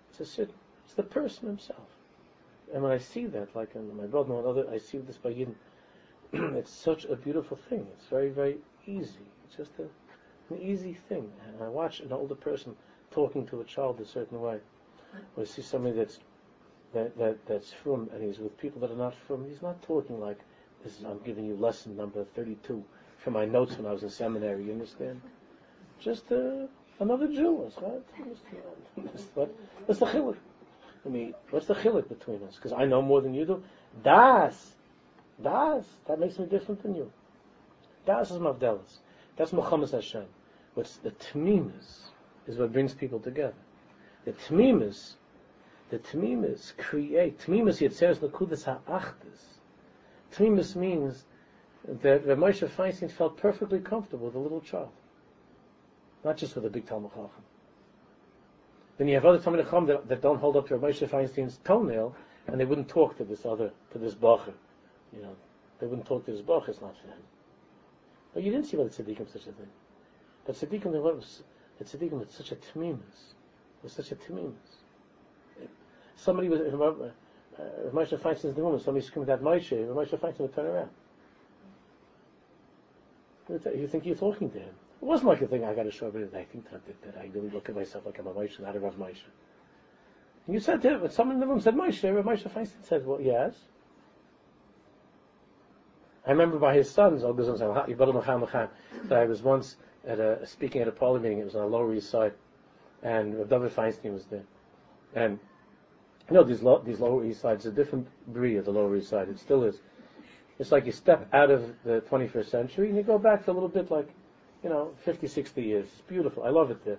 [0.09, 0.51] It's a sit.
[0.85, 1.87] It's the person himself.
[2.73, 5.31] And when I see that, like in my brother and other, I see this by
[5.31, 5.55] Yidden.
[6.33, 7.87] it's such a beautiful thing.
[7.93, 9.25] It's very, very easy.
[9.45, 11.31] It's just a, an easy thing.
[11.47, 12.75] And I watch an older person
[13.11, 14.59] talking to a child a certain way,
[15.35, 16.19] or I see somebody that's
[16.93, 19.47] that, that that's from, and he's with people that are not from.
[19.47, 20.39] He's not talking like
[20.83, 20.99] this.
[20.99, 22.83] Is, I'm giving you lesson number thirty-two
[23.17, 24.63] from my notes when I was in seminary.
[24.65, 25.21] You understand?
[25.99, 26.67] Just uh,
[26.99, 27.51] another Jew.
[29.85, 30.37] What's the chiluk?
[31.05, 32.55] I mean, what's the chiluk between us?
[32.55, 33.63] Because I know more than you do.
[34.03, 34.75] Das,
[35.41, 37.11] das, that makes me different than you.
[38.05, 38.99] Das is mavdelas.
[39.35, 40.25] That's Milchamas Hashem.
[40.73, 42.09] What's the tmimis
[42.47, 43.53] is what brings people together.
[44.25, 45.13] The tmimis,
[45.89, 49.58] the tmimis create tmimis yetzeres lekudas ha'achtis.
[50.35, 51.25] Tmimis means
[51.87, 54.91] that Rav Moshe Feinstein felt perfectly comfortable with a little child,
[56.23, 57.43] not just with a big Talmud Chacham.
[58.97, 61.59] Then you have other Talmud Chacham that, that don't hold up to Rav Moshe Feinstein's
[61.63, 62.15] toenail,
[62.47, 64.53] and they wouldn't talk to this other, to this bacher.
[65.15, 65.35] You know,
[65.79, 66.69] they wouldn't talk to this bacher.
[66.69, 67.15] It's not fair.
[68.33, 69.69] But you didn't see about the tzaddikim such a thing.
[70.45, 71.43] But tzaddikim, there was
[71.77, 73.33] the tzaddikim with such a tmimus,
[73.81, 74.53] with such a tmimus.
[76.15, 77.11] Somebody was, uh,
[77.57, 80.55] Uh, if Moshe Feinstein's in the room, somebody screamed at Moshe, Rav Moshe Feinstein would
[80.55, 80.89] turn around.
[83.49, 84.73] You think you're talking to him.
[85.01, 86.31] It wasn't like a thing I got to show everybody.
[86.31, 88.59] That I think that, that, that I really look at myself like I'm a Moshe,
[88.59, 89.23] not a Rav Moshe.
[90.45, 93.05] And you said to him, someone in the room said Moshe, Rav Moshe Feinstein said,
[93.05, 93.55] well, yes.
[96.27, 97.29] I remember by his sons, that
[99.11, 101.93] I was once at a, speaking at a parliament meeting, it was on the Lower
[101.93, 102.33] East Side,
[103.01, 104.43] and David Feinstein was there.
[105.15, 105.39] And,
[106.35, 109.29] know, these, lo- these Lower East Sides, a different breed of the Lower East Side,
[109.29, 109.79] it still is.
[110.59, 113.69] It's like you step out of the 21st century and you go back a little
[113.69, 114.09] bit like,
[114.63, 115.87] you know, 50, 60 years.
[115.87, 116.43] It's beautiful.
[116.43, 116.97] I love it there.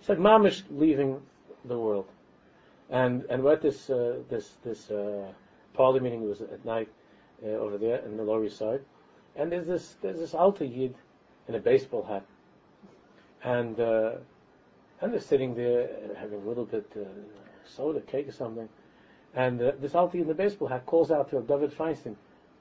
[0.00, 1.20] It's like mamish leaving
[1.64, 2.06] the world.
[2.90, 5.32] And and we're at this uh, this this uh,
[5.74, 6.22] parley meeting.
[6.22, 6.88] It was at night
[7.44, 8.80] uh, over there in the Lower East Side,
[9.34, 10.94] and there's this there's this alter yid
[11.48, 12.24] in a baseball hat,
[13.42, 14.12] and uh,
[15.00, 17.00] and they're sitting there having a little bit uh,
[17.68, 18.68] soda, cake or something,
[19.34, 22.16] and uh, this alter in the baseball hat calls out to David Feinstein,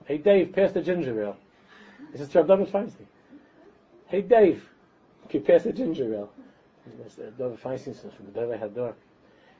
[0.06, 1.38] "Hey Dave, pass the ginger ale."
[2.12, 3.08] He This is David Feinstein.
[4.08, 4.70] Hey Dave,
[5.30, 6.30] can you pass the ginger ale?
[7.38, 8.94] David Feinstein from the David Hador.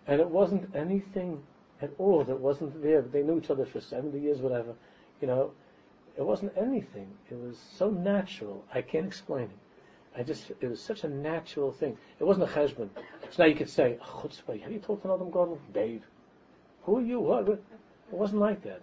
[0.08, 1.42] And it wasn't anything
[1.82, 3.02] at all that wasn't there.
[3.02, 4.76] They knew each other for 70 years, whatever.
[5.22, 5.52] You know,
[6.18, 7.10] it wasn't anything.
[7.30, 8.64] It was so natural.
[8.74, 9.65] I can't explain it.
[10.18, 11.98] I just, it was such a natural thing.
[12.20, 12.90] It wasn't a cheshbon.
[13.32, 15.58] So now you could say, oh, chutzpah, have you talked to Adam Gordon?
[15.74, 16.04] Dave.
[16.84, 17.20] Who are you?
[17.20, 17.50] What?
[17.50, 17.60] It
[18.12, 18.82] wasn't like that.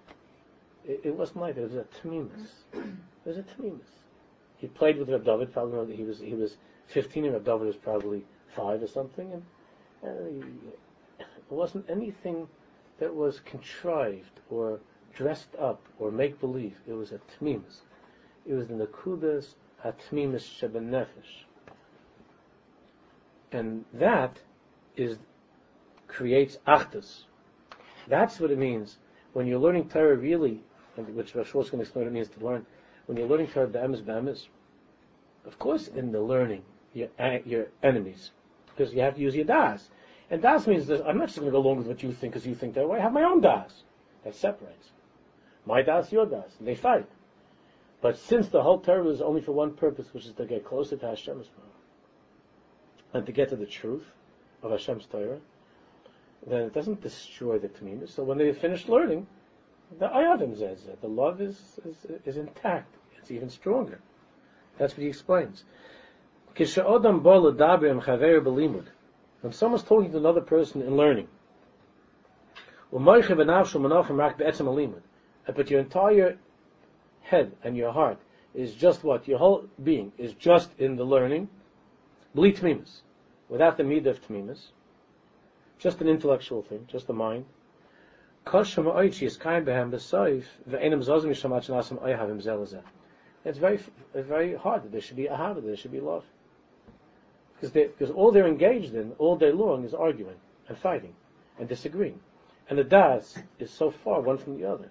[0.85, 1.62] It, it, wasn't like that.
[1.62, 2.51] It was a tamimus.
[2.75, 3.88] It was a tamimus.
[4.59, 5.53] He played with Reb David.
[5.53, 6.57] Probably he was he was
[6.88, 10.68] 15, and Reb David was probably five or something, and, he,
[11.18, 12.49] it wasn't anything
[12.99, 14.81] that was contrived or
[15.14, 16.77] dressed up or make believe.
[16.87, 17.81] It was a tmimus.
[18.47, 21.07] It was the nakudas hatmimus shebenefesh.
[23.53, 24.38] And that
[24.97, 25.18] is
[26.09, 27.25] creates achdus.
[28.09, 28.99] That's what it means
[29.33, 30.61] when you're learning Torah really,
[30.97, 32.66] which Rosh is going to explain what it means to learn.
[33.07, 34.49] When you're learning Torah be'emes be'emes,
[35.47, 36.62] of course, in the learning,
[36.95, 37.09] your,
[37.45, 38.31] your enemies,
[38.66, 39.90] because you have to use your das.
[40.31, 42.33] And das means that I'm not just going to go along with what you think
[42.33, 42.99] because you think that way.
[42.99, 43.83] I have my own das.
[44.25, 44.88] That separates.
[45.66, 46.53] My das, your das.
[46.59, 47.07] And they fight.
[48.03, 50.97] But since the whole Torah is only for one purpose, which is to get closer
[50.97, 51.49] to Hashem's
[53.15, 54.05] and to get to the truth
[54.62, 55.38] of Hashem's Torah,
[56.45, 58.09] then it doesn't destroy the Tamim.
[58.09, 59.29] So when they finish learning,
[60.01, 62.93] the Ayadim says that the love is, is, is intact.
[63.19, 64.01] It's even stronger.
[64.79, 65.65] That's what he explains.
[66.55, 66.67] When
[69.53, 71.29] someone's talking to another person in learning,
[72.91, 73.31] but
[75.71, 76.38] your entire
[77.22, 78.18] head and your heart
[78.54, 79.26] is just what?
[79.26, 81.48] Your whole being is just in the learning,
[82.35, 83.00] bli tmimus,
[83.48, 84.72] without the midah of tmimus,
[85.78, 87.44] just an intellectual thing, just the mind.
[93.44, 93.80] It's very,
[94.14, 96.24] very hard that there should be a hard, there should be love.
[97.54, 100.37] because Because all they're engaged in all day long is arguing
[100.68, 101.14] and fighting
[101.58, 102.20] and disagreeing.
[102.68, 104.90] And the das is so far one from the other.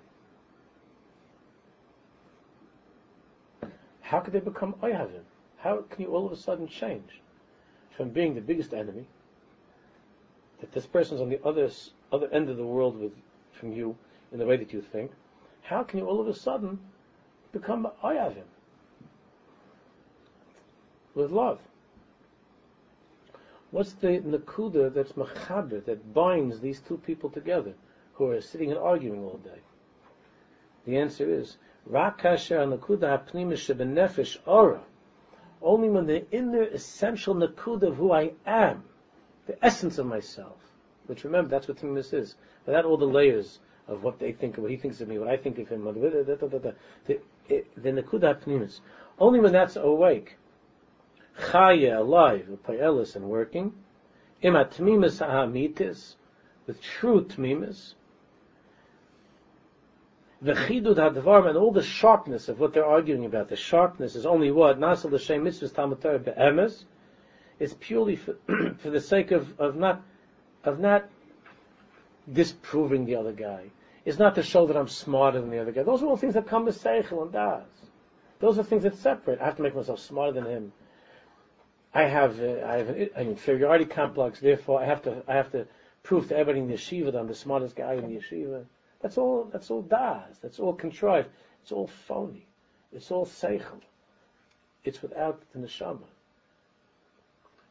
[4.11, 5.23] How could they become oyhavim?
[5.55, 7.21] How can you all of a sudden change
[7.95, 9.05] from being the biggest enemy,
[10.59, 11.69] that this person's on the other,
[12.11, 13.13] other end of the world with,
[13.53, 13.95] from you
[14.33, 15.11] in the way that you think,
[15.61, 16.77] how can you all of a sudden
[17.53, 18.49] become oyhavim?
[21.15, 21.59] With love.
[23.69, 27.75] What's the nakuda that's machaber, that binds these two people together,
[28.15, 29.61] who are sitting and arguing all day?
[30.85, 31.55] The answer is,
[31.89, 32.13] Ora.
[35.63, 38.83] Only when the inner essential nakuda of who I am,
[39.47, 40.57] the essence of myself.
[41.07, 42.35] Which remember, that's what this is.
[42.65, 45.27] Without all the layers of what they think, of what he thinks of me, what
[45.27, 46.75] I think of him, the,
[47.07, 48.79] the, the nakuda hapnimis.
[49.19, 50.37] Only when that's awake,
[51.39, 53.73] chaya, alive, payelis, and working,
[54.43, 56.15] imat tmimis ha'amitis,
[56.67, 57.95] with true tmimis,
[60.41, 64.25] the chidud hadvarim, and all the sharpness of what they're arguing about, the sharpness is
[64.25, 64.79] only what?
[64.79, 66.85] Nasal l'shem mitzvahs Torah be'emes,
[67.59, 68.35] is purely for,
[68.79, 70.01] for the sake of, of not,
[70.63, 71.07] of not
[72.31, 73.65] disproving the other guy.
[74.03, 75.83] It's not to show that I'm smarter than the other guy.
[75.83, 77.67] Those are all things that come with seichel and das.
[78.39, 79.39] Those are things that separate.
[79.39, 80.73] I have to make myself smarter than him.
[81.93, 84.39] I have uh, I have an, an, inferiority complex.
[84.39, 85.67] Therefore, I have to I have to
[86.01, 88.65] prove to everybody in the yeshiva that I'm the smartest guy in the yeshiva.
[89.01, 89.49] That's all.
[89.51, 90.37] That's all das.
[90.41, 91.29] That's all contrived.
[91.61, 92.47] It's all phony.
[92.93, 93.81] It's all seichel.
[94.83, 96.07] It's without the neshama.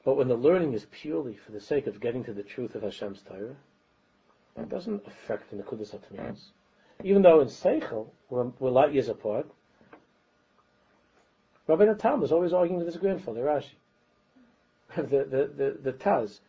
[0.04, 2.82] But when the learning is purely for the sake of getting to the truth of
[2.82, 3.56] Hashem's Torah,
[4.56, 5.94] that doesn't affect the nekudas
[7.04, 9.46] Even though in seichel we're, we're light years apart,
[11.68, 13.74] Rabbeinu Tam was always arguing with his grandfather, Rashi.
[14.96, 16.40] the, the, the, the Taz,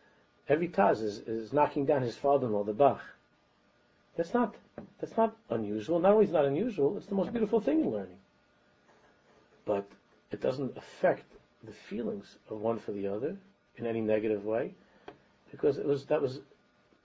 [0.48, 3.00] every Taz is, is knocking down his father-in-law, the Bach.
[4.16, 4.54] That's not,
[5.00, 5.98] that's not unusual.
[5.98, 8.18] Not only is not unusual, it's the most beautiful thing in learning.
[9.64, 9.88] But
[10.30, 11.24] it doesn't affect
[11.64, 13.36] the feelings of one for the other
[13.76, 14.74] in any negative way,
[15.50, 16.40] because it was, that was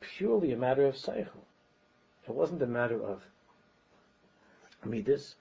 [0.01, 1.45] purely a matter of seichel.
[2.27, 3.21] It wasn't a matter of
[4.83, 5.35] me this.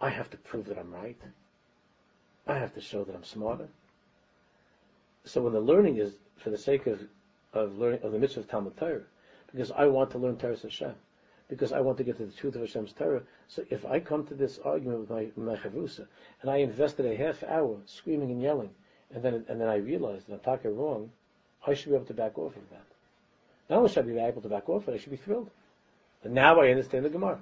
[0.00, 1.18] I have to prove that I'm right.
[2.46, 3.68] I have to show that I'm smarter.
[5.24, 7.00] So when the learning is for the sake of,
[7.52, 9.02] of learning of the mitzvah of Talmud Torah,
[9.52, 10.94] because I want to learn Torah Hashem,
[11.48, 13.22] because I want to get to the truth of Hashem's Torah.
[13.48, 16.06] So if I come to this argument with my, my chavrusa,
[16.40, 18.70] and I invested a half hour screaming and yelling,
[19.14, 21.10] and then and then I realized that I'm talking wrong,
[21.66, 22.86] I should be able to back off of that.
[23.68, 25.50] Not only should I be able to back off, but I should be thrilled.
[26.24, 27.38] And now I understand the Gemara.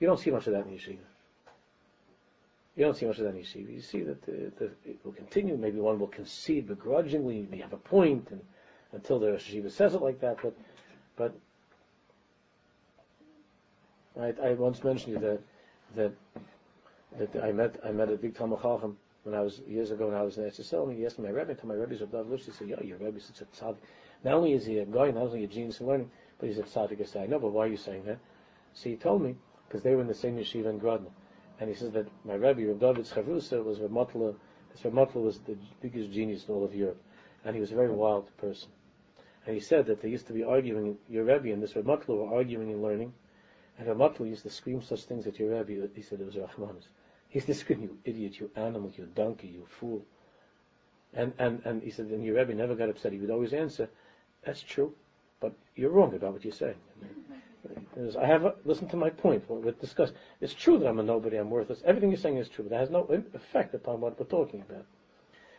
[0.00, 0.98] You don't see much of that in yeshiva.
[2.76, 3.72] You don't see much of that in yeshiva.
[3.72, 5.56] You see that the, the, it will continue.
[5.56, 8.40] Maybe one will concede begrudgingly, may have a point, and
[8.92, 10.38] until the yeshiva says it like that.
[10.42, 10.54] But
[14.20, 15.40] I, I once mentioned to you that
[15.96, 16.12] that
[17.32, 20.16] that I met I met a big Talmud Chacham when I was years ago when
[20.16, 22.50] I was in SSL, and he asked my Rebbe, to my Rebbe's Rav Lish, he
[22.50, 23.76] said, "Yeah, your Rebbe's such a tzaddik.
[24.22, 26.62] Not only is he a guy, not only a genius in learning, but he's a
[26.62, 28.18] tzaddik." I said, "I know, but why are you saying that?"
[28.74, 29.36] So he told me
[29.68, 31.10] because they were in the same yeshiva in Grodno.
[31.60, 34.34] And he says that my Rebbe, Rav David Chavrusa, was Ramotla,
[34.72, 37.00] this Ramotla was the biggest genius in all of Europe.
[37.44, 38.68] And he was a very wild person.
[39.46, 42.34] And he said that they used to be arguing, your Rebbe and this Ramotla were
[42.34, 43.12] arguing and learning.
[43.78, 46.84] And Ramotla used to scream such things at your Rebbe, he said it was Rahmanis.
[47.28, 50.02] He used to scream, you idiot, you animal, you donkey, you fool.
[51.12, 53.12] And, and, and he said, and your Rebbe never got upset.
[53.12, 53.88] He would always answer,
[54.44, 54.94] that's true,
[55.40, 56.76] but you're wrong about what you're saying.
[58.20, 59.48] I have listened to my point.
[59.48, 60.12] What we discussed.
[60.40, 61.36] It's true that I'm a nobody.
[61.36, 61.80] I'm worthless.
[61.84, 62.64] Everything you're saying is true.
[62.64, 64.84] But that has no effect upon what we're talking about.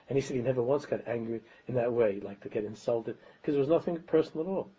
[0.07, 3.17] And he said he never once got angry in that way, like to get insulted,
[3.41, 4.69] because there was nothing personal at all.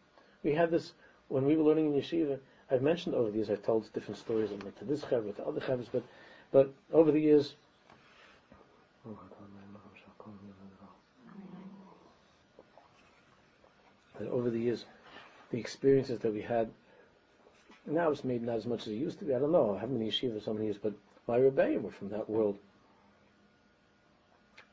[0.42, 0.92] We had this
[1.28, 2.38] when we were learning in yeshiva.
[2.70, 3.50] I've mentioned over the years.
[3.50, 6.04] I've told different stories and to this chaver, to other chavers, but
[6.52, 7.54] but over the years.
[9.08, 9.18] Oh,
[14.30, 14.84] over the years,
[15.50, 16.70] the experiences that we had
[17.86, 19.34] now it's maybe not as much as it used to be.
[19.34, 19.76] I don't know.
[19.76, 20.92] I haven't been in yeshiva so many years, but
[21.28, 22.58] my rebbeim were from that world.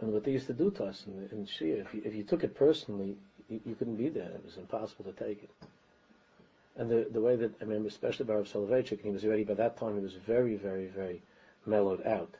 [0.04, 2.24] And what they used to do to us in, in Shiur, if you, if you
[2.24, 3.16] took it personally,
[3.50, 4.32] you, you, couldn't be there.
[4.32, 5.50] It was impossible to take it.
[6.76, 9.78] And the, the way that, I remember, especially Rav Soloveitchik, he was already, by that
[9.78, 11.22] time, he was very, very, very
[11.66, 12.36] mellowed out.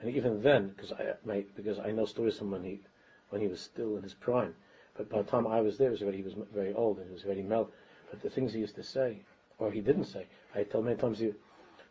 [0.00, 2.80] And even then, because I, my, because I know stories from when he,
[3.28, 4.54] when he was still in his prime,
[4.96, 7.12] but by the time I was there, was already, he was very old and he
[7.12, 7.72] was very mellowed.
[8.10, 9.18] But the things he used to say,
[9.58, 10.26] or he didn't say.
[10.54, 11.34] I told many times you,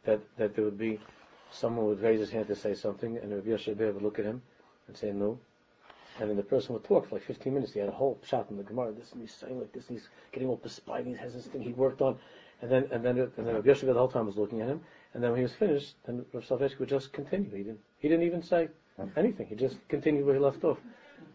[0.05, 0.99] that, that there would be
[1.51, 4.41] someone would raise his hand to say something, and Rabbi Yoshe would look at him
[4.87, 5.39] and say no.
[6.19, 7.73] And then the person would talk for like 15 minutes.
[7.73, 8.91] He had a whole shot in the Gemara.
[8.91, 11.07] This and he's saying like this, and he's getting all perspired.
[11.07, 12.17] He has this thing he worked on,
[12.61, 14.81] and then and then and then Rabbi Yoshe the whole time was looking at him.
[15.13, 17.49] And then when he was finished, then Rav Soloveitchik would just continue.
[17.51, 18.69] He didn't he didn't even say
[19.15, 19.47] anything.
[19.47, 20.77] He just continued where he left off.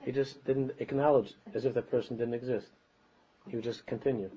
[0.02, 2.68] He just didn't acknowledge as if that person didn't exist.
[3.48, 4.30] He would just continue.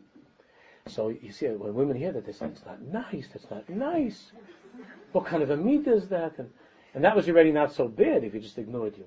[0.87, 4.31] So you see, when women hear that, they say, it's not nice, that's not nice.
[5.11, 6.37] What kind of a meat is that?
[6.39, 6.49] And,
[6.93, 9.05] and that was already not so bad if he just ignored you.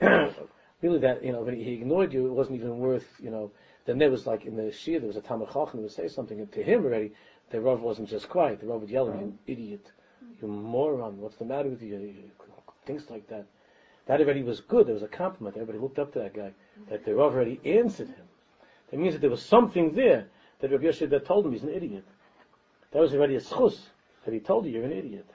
[0.82, 3.50] really that, you know, when he ignored you, it wasn't even worth, you know,
[3.84, 6.08] then there was like in the Shiur, there was a Talmud Chacham who would say
[6.08, 7.12] something, to him already,
[7.50, 9.90] the Rav wasn't just quiet, the Rav would yell at you idiot,
[10.40, 12.14] you moron, what's the matter with you?
[12.86, 13.46] Things like that.
[14.06, 16.52] That already was good, there was a compliment, everybody looked up to that guy,
[16.88, 18.26] that the Rav already answered him.
[18.90, 20.28] That means that there was something there
[20.60, 22.04] that Rabbi Yoshe told him he's an idiot.
[22.92, 23.78] That was already a schus
[24.24, 25.28] that he told you you're an idiot.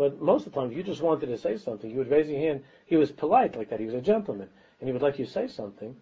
[0.00, 2.26] But most of the time, if you just wanted to say something, you would raise
[2.26, 2.64] your hand.
[2.86, 3.80] He was polite like that.
[3.80, 4.48] He was a gentleman,
[4.80, 5.94] and he would let you say something,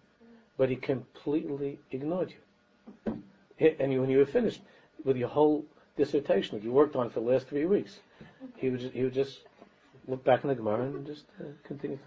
[0.55, 3.21] but he completely ignored you.
[3.59, 4.61] And when you were finished
[5.03, 5.65] with your whole
[5.97, 7.99] dissertation that you worked on for the last three weeks,
[8.55, 9.41] he would just, he would just
[10.07, 11.99] look back in the Gemara and just uh, continue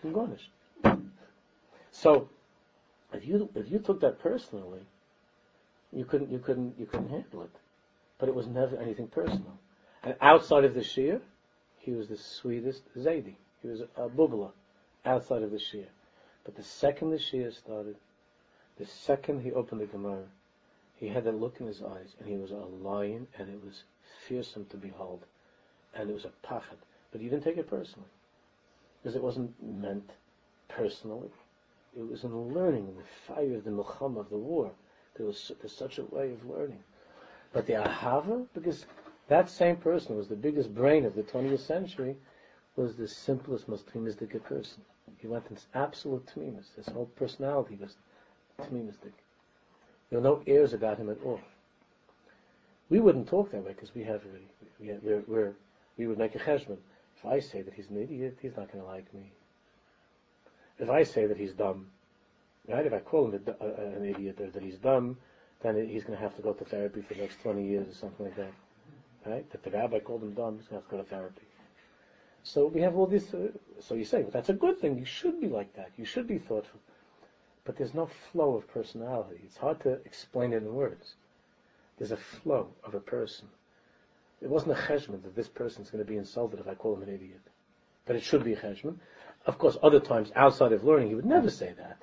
[0.00, 0.48] to garnish.
[1.90, 2.30] So,
[3.12, 4.80] if you if you took that personally,
[5.92, 7.54] you couldn't, you couldn't, you couldn't handle it.
[8.16, 9.58] But it was never anything personal.
[10.02, 11.20] And outside of the Shiur,
[11.84, 13.34] he was the sweetest Zaidi.
[13.62, 14.50] He was a bugla
[15.04, 15.86] outside of the Shiur.
[16.44, 17.96] But the second the Shiur started,
[18.78, 20.24] the second he opened the Gemara,
[20.96, 23.82] he had that look in his eyes, and he was a lion, and it was
[24.26, 25.24] fearsome to behold,
[25.94, 26.78] and it was a pachad.
[27.12, 28.08] But he didn't take it personally,
[29.02, 30.10] because it wasn't meant
[30.68, 31.28] personally.
[31.96, 34.70] It was in learning, in the fire of the milcham of the war.
[35.16, 36.82] There was there's such a way of learning.
[37.52, 38.84] But the ahava, because
[39.28, 42.16] that same person was the biggest brain of the 20th century,
[42.76, 44.82] was the simplest, most tmimistic person.
[45.18, 46.74] He went into absolute tmimis.
[46.76, 47.96] His whole personality was
[48.60, 49.12] tmimistic.
[50.10, 51.40] There were no airs about him at all.
[52.90, 54.22] We wouldn't talk that way because we have,
[54.78, 55.52] we, we're, we're,
[55.96, 56.76] we would make a cheshbon.
[57.16, 59.32] If I say that he's an idiot, he's not going to like me.
[60.78, 61.88] If I say that he's dumb,
[62.68, 62.84] right?
[62.84, 65.16] If I call him a, a, an idiot or that he's dumb,
[65.62, 67.94] then he's going to have to go to therapy for the next 20 years or
[67.94, 68.52] something like that.
[69.26, 69.48] Right?
[69.50, 71.46] That the rabbi called him dumb, he's going to go to therapy.
[72.42, 73.48] So we have all this, uh,
[73.80, 74.98] so you say, well, that's a good thing.
[74.98, 75.90] You should be like that.
[75.96, 76.80] You should be thoughtful.
[77.64, 79.40] But there's no flow of personality.
[79.44, 81.14] It's hard to explain it in words.
[81.96, 83.48] There's a flow of a person.
[84.42, 87.04] It wasn't a cheshbon that this person's going to be insulted if I call him
[87.04, 87.40] an idiot.
[88.04, 88.96] But it should be a cheshbon.
[89.46, 92.02] Of course, other times outside of learning, he would never say that.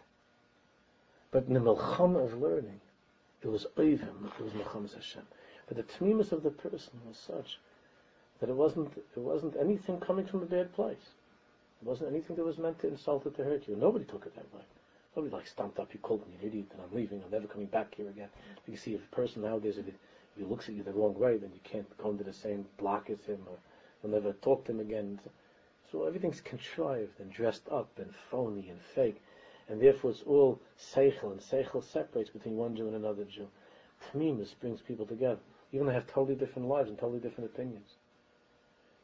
[1.29, 2.81] But in the milchama of learning,
[3.43, 5.23] it was Oivim, it was Milchamas Hashem.
[5.71, 7.57] But the tmimus of the person was such
[8.41, 11.11] that it wasn't it wasn't anything coming from a bad place.
[11.81, 13.77] It wasn't anything that was meant to insult or to hurt you.
[13.77, 14.63] Nobody took it that way.
[15.15, 17.67] Nobody like stomped up, you called me an idiot and I'm leaving, I'm never coming
[17.67, 18.27] back here again.
[18.67, 19.95] You see if a person nowadays if, it,
[20.35, 22.65] if he looks at you the wrong way, then you can't go into the same
[22.77, 23.57] block as him or
[24.03, 25.21] you'll never talk to him again.
[25.89, 29.21] So everything's contrived and dressed up and phony and fake
[29.69, 33.47] and therefore it's all seichel, and seichel separates between one Jew and another Jew.
[34.11, 35.39] Tmimus brings people together,
[35.71, 37.95] even they have totally different lives and totally different opinions.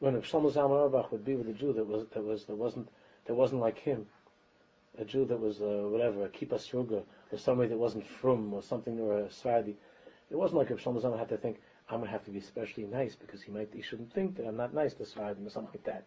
[0.00, 2.56] When a Shlomo Zalman Auerbach would be with a Jew that was that was that
[2.56, 2.88] wasn't
[3.26, 4.06] that wasn't like him,
[4.98, 7.02] a Jew that was uh, whatever a kippah sruga
[7.32, 9.74] or somebody that wasn't from or something or a Sfardi,
[10.30, 11.60] it wasn't like if Shlomo Zalman had to think
[11.90, 14.56] I'm gonna have to be especially nice because he might he shouldn't think that I'm
[14.56, 16.04] not nice to Sfardim or something like that.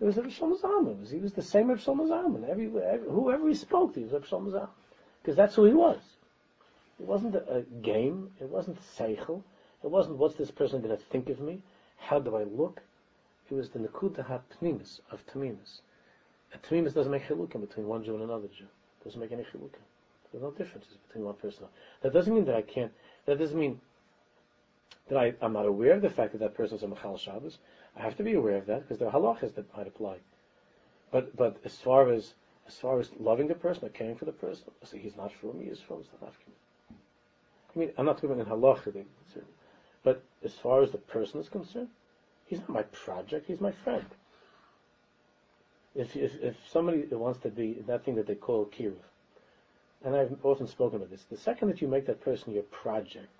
[0.00, 1.10] It was Shlomo Zalman.
[1.10, 2.48] He was the same Reb Shlomo Zalman.
[2.48, 4.68] Every, every, whoever he spoke to, he was Reb Shlomo Zalman.
[5.20, 5.98] Because that's who he was.
[7.00, 8.30] It wasn't a game.
[8.40, 9.42] It wasn't seichel.
[9.82, 11.62] It wasn't what's this person going to think of me?
[11.96, 12.82] How do I look?
[13.50, 15.80] It was the nekuda ha-pnimis of tamimis.
[16.54, 18.64] A tamimis doesn't make chilukim between one Jew and another Jew.
[18.64, 19.82] It doesn't make any chilukim.
[20.32, 21.64] There's no differences between one person.
[22.02, 22.92] That doesn't mean that I can't.
[23.26, 23.80] That doesn't mean
[25.08, 27.58] that I, am not aware of the fact that that person is a Machal Shabbos.
[27.96, 30.18] I have to be aware of that because there are halachas that might apply.
[31.10, 32.34] But but as far as
[32.66, 35.32] as far as loving the person or caring for the person, I say he's not
[35.32, 36.50] from me, he's from South Africa.
[37.74, 39.04] I mean, I'm not talking in halacha,
[40.08, 41.90] but as far as the person is concerned,
[42.46, 44.06] he's not my project, he's my friend.
[45.94, 49.02] If, if, if somebody wants to be that thing that they call kiruv,
[50.02, 53.34] and I've often spoken about this, the second that you make that person your project,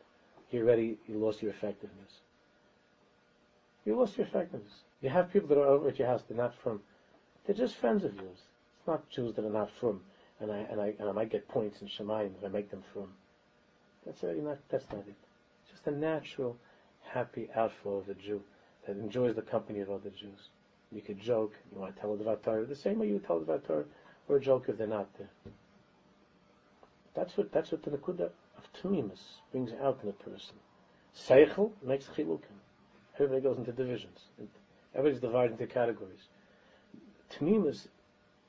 [0.51, 2.21] you already you lost your effectiveness
[3.89, 4.85] you lost your effectiveness.
[5.01, 6.83] You have people that are over at your house, they're not from,
[7.47, 8.43] they're just friends of yours.
[8.79, 10.03] It's not Jews that are not from,
[10.41, 12.83] and I, and I, and I might get points in Shemayim if I make them
[12.93, 13.15] from.
[14.05, 15.28] That's uh, really not, that's not it.
[15.79, 16.57] Just a natural,
[17.05, 18.43] happy outflow of a Jew
[18.85, 20.49] that enjoys the company of other Jews.
[20.91, 23.37] You could joke, you want to tell a Dvar Torah, the same way you tell
[23.37, 23.85] a Dvar Torah,
[24.29, 25.31] or joke if they're not there.
[27.15, 29.21] That's what, that's what the Nakuda of Tamimus
[29.53, 30.57] brings out in a person.
[31.17, 32.59] Seichel makes chilukim.
[33.15, 34.19] Everybody goes into divisions.
[34.97, 36.27] Everybody's divided into categories.
[37.31, 37.87] Tamimus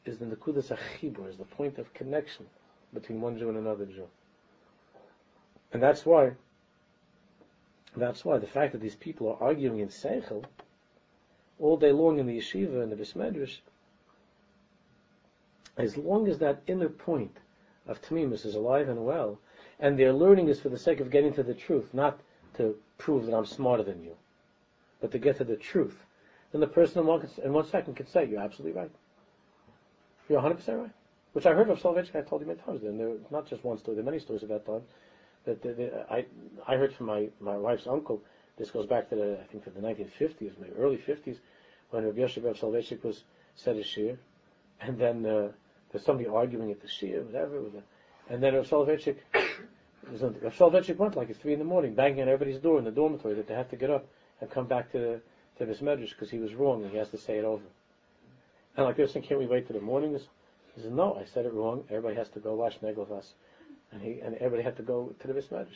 [0.06, 2.48] is the Nakudas Achibur, is the point of connection
[2.92, 4.08] between one Jew and another Jew.
[5.72, 6.32] And that's why,
[7.96, 10.44] that's why the fact that these people are arguing in Seichel
[11.60, 13.58] all day long in the yeshiva and the Bismedrash,
[15.78, 17.38] as long as that inner point
[17.88, 19.40] of Tamimus is alive and well,
[19.80, 22.20] and their learning is for the sake of getting to the truth, not
[22.56, 24.16] to prove that I'm smarter than you
[25.02, 25.98] but to get to the truth,
[26.52, 28.92] then the person in one, second can say, you're absolutely right.
[30.28, 30.92] You're 100% right.
[31.34, 33.78] Which I heard of Soloveitchik, I told you many times, and there not just one
[33.78, 34.82] story, there are many stories about that.
[35.50, 36.26] That, that, I,
[36.68, 38.22] I heard from my, my wife's uncle,
[38.58, 41.38] this goes back to the, I think to the 1950s, maybe early 50s,
[41.90, 42.62] when Rabbi Yosef Rav
[43.04, 43.24] was
[43.56, 44.18] said a shiur,
[44.82, 45.52] and then uh,
[45.92, 50.98] there's somebody arguing at the shiur, whatever, with a, and then Rav Soloveitchik, Rav Soloveitchik
[50.98, 53.48] went like at three in the morning, banging on everybody's door in the dormitory that
[53.48, 54.06] they have to get up
[54.42, 55.20] and come back to
[55.60, 57.64] to this medrash because he was wrong and he has to say it over.
[58.78, 60.18] And like this, I can't we wait till the morning?
[60.76, 61.84] He said, no, I said it wrong.
[61.90, 63.34] Everybody has to go watch Neglavas.
[63.92, 65.68] And he and everybody had to go to the Medrash.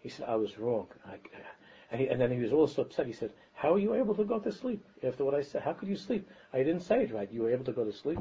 [0.00, 0.86] He said, I was wrong.
[1.06, 1.18] I,
[1.90, 3.06] and, he, and then he was also upset.
[3.06, 5.62] He said, how are you able to go to sleep after what I said?
[5.62, 6.28] How could you sleep?
[6.52, 7.30] I didn't say it right.
[7.32, 8.18] You were able to go to sleep.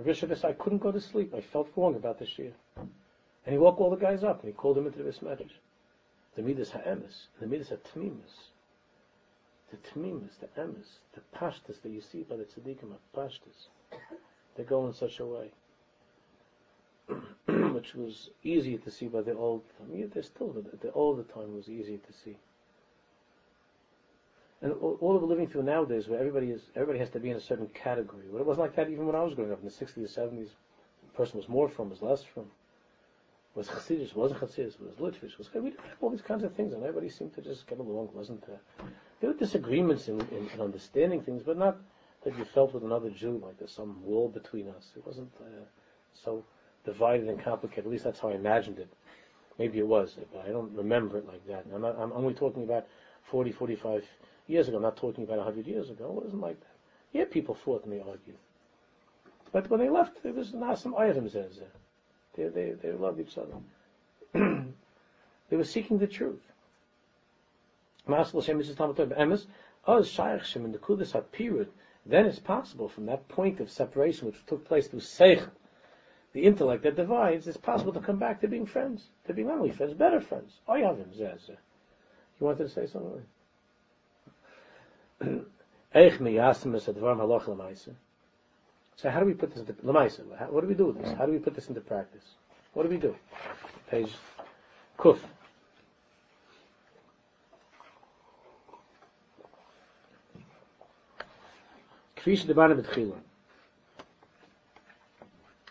[0.00, 1.34] Rishavas, I couldn't go to sleep.
[1.34, 2.52] I felt wrong about the Shiur.
[2.76, 5.50] And he woke all the guys up and he called them into the Medrash
[6.38, 8.52] the midas ha'emes, the midas ha'tmimus,
[9.72, 13.66] the tmimus, the emes, the pashtas that you see by the tzaddikim of pashtas,
[14.56, 15.50] they go in such a way,
[17.78, 19.88] which was easier to see by the old time.
[19.94, 22.36] Yeah, they still, the, the older time was easier to see.
[24.60, 27.30] And all, all that we're living through nowadays, where everybody is, everybody has to be
[27.30, 28.24] in a certain category.
[28.28, 30.48] Well, it wasn't like that even when I was growing up in the 60s, 70s.
[31.06, 32.46] The person was more from, was less from.
[33.54, 36.72] Was Chassidus, wasn't Chassidus, was Litvish, was we didn't have all these kinds of things,
[36.72, 38.08] and everybody seemed to just get along.
[38.12, 38.60] wasn't there?
[39.20, 41.76] There were disagreements in, in, in understanding things, but not
[42.24, 44.90] that you felt with another Jew like there's some wall between us.
[44.96, 45.64] It wasn't uh,
[46.12, 46.44] so
[46.88, 47.84] divided and complicated.
[47.84, 48.88] At least that's how I imagined it.
[49.58, 51.66] Maybe it was, but I don't remember it like that.
[51.74, 52.86] I'm, not, I'm only talking about
[53.24, 54.04] 40, 45
[54.46, 54.78] years ago.
[54.78, 56.06] I'm not talking about 100 years ago.
[56.06, 56.76] It wasn't like that.
[57.12, 58.38] Yeah, people fought and they argued.
[59.52, 61.48] But when they left, there was not some items there.
[62.36, 63.56] They, they, they loved each other.
[65.50, 66.40] they were seeking the truth.
[72.06, 75.50] Then it's possible from that point of separation which took place through Seichel,
[76.38, 79.58] the intellect that divides, it's possible to come back to being friends, to being not
[79.58, 80.60] only friends, better friends.
[80.68, 81.26] I have him, You
[82.38, 83.24] wanted to say something?
[88.96, 90.20] So how do we put this into lemaisa?
[90.50, 91.12] What do we do with this?
[91.16, 92.24] How do we put this into practice?
[92.74, 93.16] What do we do?
[93.90, 94.12] Page
[94.98, 95.18] kuf.
[102.16, 103.16] Kfish debana betchila.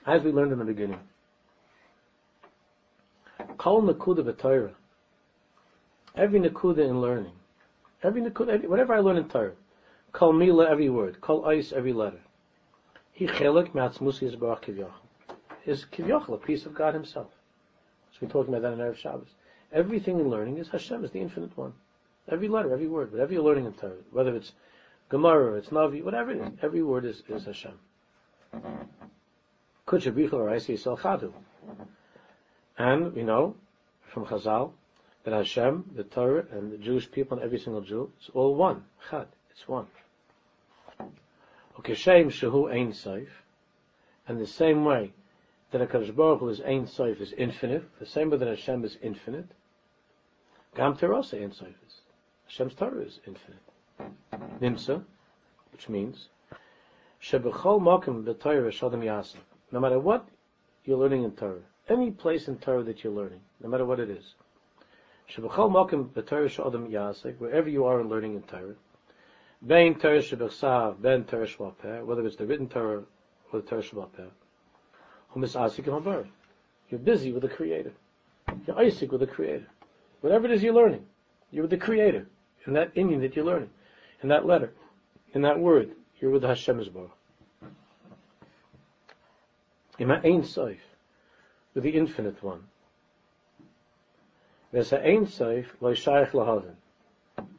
[0.08, 1.00] As we learned in the beginning.
[3.58, 4.72] Kol nakuda b'Torah.
[6.16, 7.34] Every nakuda in learning.
[8.04, 9.52] Every nakuda, every, whatever I learn in Torah.
[10.14, 11.20] Kol mila, every word.
[11.20, 12.22] Kol ice, every letter.
[13.12, 14.92] He chelik matzmus yizbarach kivyachal.
[15.66, 17.28] Is kivyachal, a piece of God himself.
[18.14, 19.28] So we're talking about that in Erev Shabbos.
[19.74, 21.74] Everything in learning is Hashem, is the infinite one.
[22.32, 24.54] Every letter, every word, whatever you're learning in Torah, whether it's
[25.10, 27.74] Gemara, it's Navi, whatever it is, every word is, is Hashem.
[32.78, 33.56] And we know
[34.02, 34.72] from Chazal
[35.24, 38.84] that Hashem, the Torah, and the Jewish people, and every single Jew, it's all one.
[39.10, 39.88] Chad, it's one.
[41.78, 43.30] Ukeshem shehu ein soif,
[44.28, 45.14] and the same way
[45.72, 48.98] that HaKadosh Baruch Hu is ein soif, is infinite, the same way that Hashem is
[49.02, 49.48] infinite,
[50.76, 52.02] Gam Terasa ein soif is.
[52.48, 53.64] Hashem's Torah is infinite.
[54.62, 55.04] Nimsa,
[55.72, 56.30] which means
[57.22, 59.38] Shebechol Mokim b'Torah Shodem Yasef.
[59.72, 60.28] No matter what
[60.86, 64.10] you're learning in Torah, any place in Torah that you're learning, no matter what it
[64.10, 64.36] is,
[67.38, 68.76] wherever you are in learning in Torah,
[69.62, 69.96] Torah
[71.26, 73.04] Torah Shvalpeh, whether it's the written Torah
[73.52, 74.30] or the Torah Shvalpeh,
[75.36, 76.28] Humis Asik and
[76.90, 77.92] You're busy with the Creator.
[78.66, 79.68] You're Isaac with the Creator.
[80.22, 81.06] Whatever it is you're learning,
[81.52, 82.28] you're with the Creator
[82.66, 83.70] in that Indian that you're learning
[84.22, 84.74] in that letter,
[85.34, 87.12] in that word, you're with Hashem Yisborah.
[90.00, 90.80] Ima Ein Soif,
[91.74, 92.64] with the Infinite One.
[94.72, 96.76] There's a Ein Soif, lo Shaykh Lahavin.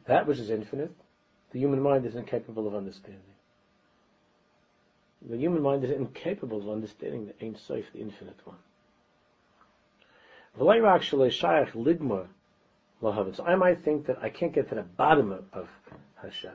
[0.05, 0.91] That which is infinite,
[1.51, 3.21] the human mind is incapable of understanding.
[5.27, 8.57] The human mind is incapable of understanding the Ein Soif, the Infinite One.
[10.57, 10.69] So
[13.45, 15.69] I might think that I can't get to the bottom of,
[16.21, 16.51] Hashem.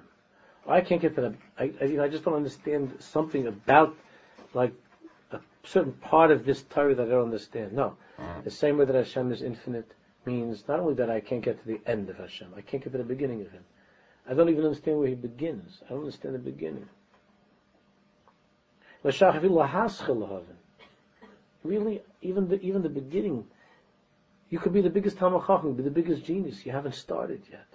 [0.69, 1.35] I can't get to the.
[1.59, 3.97] I, I, I, just don't understand something about
[4.53, 4.73] like
[5.35, 7.73] a certain part of this Torah that I don't understand.
[7.73, 8.41] No, uh-huh.
[8.45, 9.93] the same way that Hashem is infinite
[10.27, 12.93] means not only that I can't get to the end of Hashem, I can't get
[12.93, 13.65] to the beginning of Him.
[14.29, 15.81] I don't even understand where He begins.
[15.87, 16.89] I don't understand the beginning.
[21.63, 23.45] Really, even the even the beginning,
[24.49, 26.65] you could be the biggest Talmud be the biggest genius.
[26.65, 27.67] You haven't started yet.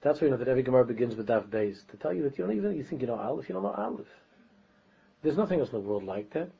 [0.00, 2.38] That's why you know that every Gemara begins with Daf Beis to tell you that
[2.38, 4.06] you don't even you think you know Aleph, you don't know Aleph.
[5.22, 6.50] There's nothing else in the world like that.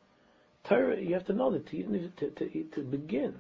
[0.64, 3.34] Torah, you have to know that to, to, to, to begin.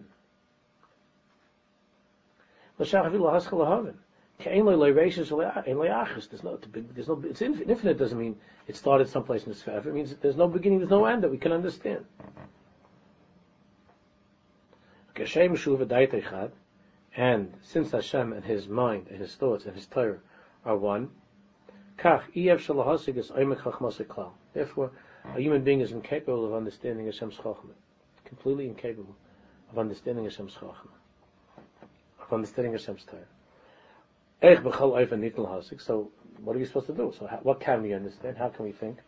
[6.34, 8.36] There's no, there's no, it's infinite doesn't mean
[8.68, 9.78] it started someplace in the sphere.
[9.78, 12.04] It means there's no beginning, there's no end that we can understand.
[17.16, 20.20] And since Hashem and His mind and His thoughts and His Torah
[20.64, 21.10] are one,
[24.54, 24.92] Therefore,
[25.24, 27.74] a human being is incapable of understanding Hashem's Chachma.
[28.24, 29.16] Completely incapable
[29.70, 30.90] of understanding Hashem's Chachma.
[32.20, 33.26] Of understanding Hashem's Torah.
[34.40, 36.10] So,
[36.44, 37.12] what are we supposed to do?
[37.18, 38.36] So, how, what can we understand?
[38.38, 38.98] How can we think?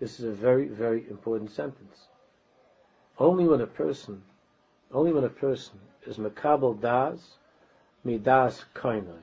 [0.00, 2.08] This is a very, very important sentence.
[3.18, 4.22] Only when a person,
[4.92, 7.36] only when a person is makabel das,
[8.04, 9.22] midas kainai.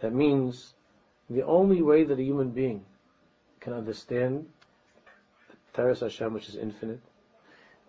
[0.00, 0.74] That means
[1.28, 2.84] the only way that a human being
[3.60, 4.46] can understand
[5.74, 7.00] Teres Hashem, which is infinite,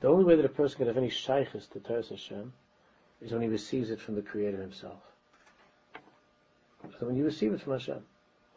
[0.02, 2.54] The only way that a person can have any shaykhs to Torah Hashem
[3.22, 5.02] is when he receives it from the Creator Himself.
[7.00, 8.04] So when you receive it from Hashem,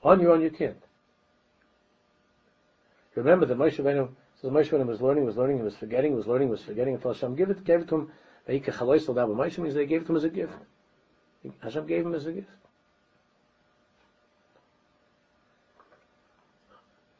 [0.02, 0.82] on your own you can't.
[3.14, 4.08] Remember that Moshe Rabbeinu,
[4.40, 7.12] so Moshe Rabbeinu was learning, was learning, he was forgetting, was learning, was forgetting until
[7.12, 8.10] Hashem gave it, gave it to him.
[8.48, 10.52] Moshe means they gave it to him as a gift.
[11.62, 12.48] Hashem gave him as a gift.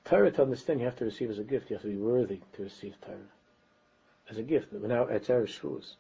[0.05, 1.71] Torah to understand you have to receive as a gift.
[1.71, 3.17] You have to be worthy to receive Torah
[4.31, 4.69] as a gift.
[4.73, 5.95] But now it's Erev Shavuos.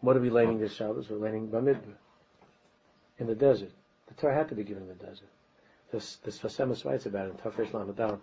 [0.00, 1.10] What are we laying this Shabbos?
[1.10, 1.96] We're learning Bamidbar
[3.18, 3.72] in the desert.
[4.06, 5.28] The Torah had to be given in the desert.
[5.90, 8.20] This this Fasemus writes about it in Tafresh Lamadam.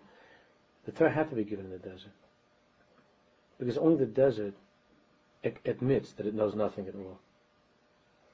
[0.86, 2.13] The Torah had to be given in the desert
[3.59, 4.53] because only the desert
[5.66, 7.20] admits that it knows nothing at all.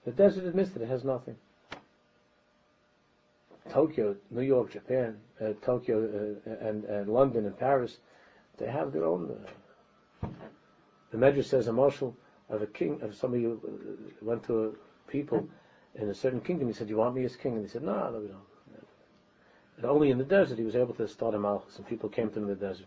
[0.05, 1.35] The desert admits that it has nothing.
[3.69, 7.99] Tokyo, New York, Japan, uh, Tokyo, uh, and, and London and Paris,
[8.57, 9.45] they have their own.
[10.23, 10.27] Uh,
[11.11, 12.15] the Medrash says a marshal
[12.49, 15.47] of a king, of somebody who uh, went to a people
[15.95, 16.67] in a certain kingdom.
[16.67, 18.51] He said, "You want me as king?" And they said, "No, no, we don't."
[19.77, 22.29] And only in the desert he was able to start a malchus, and people came
[22.29, 22.85] to him in the desert.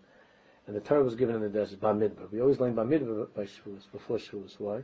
[0.67, 2.31] And the Torah was given in the desert by midbar.
[2.31, 4.59] We always learn by midbar by Shavuos, before Shavuos.
[4.59, 4.83] Why?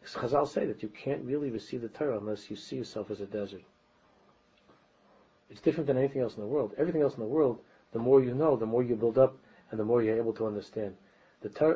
[0.00, 3.20] Because Chazal say that you can't really receive the Torah unless you see yourself as
[3.20, 3.62] a desert.
[5.52, 6.72] It's different than anything else in the world.
[6.78, 7.58] Everything else in the world,
[7.92, 9.36] the more you know, the more you build up,
[9.70, 10.96] and the more you're able to understand.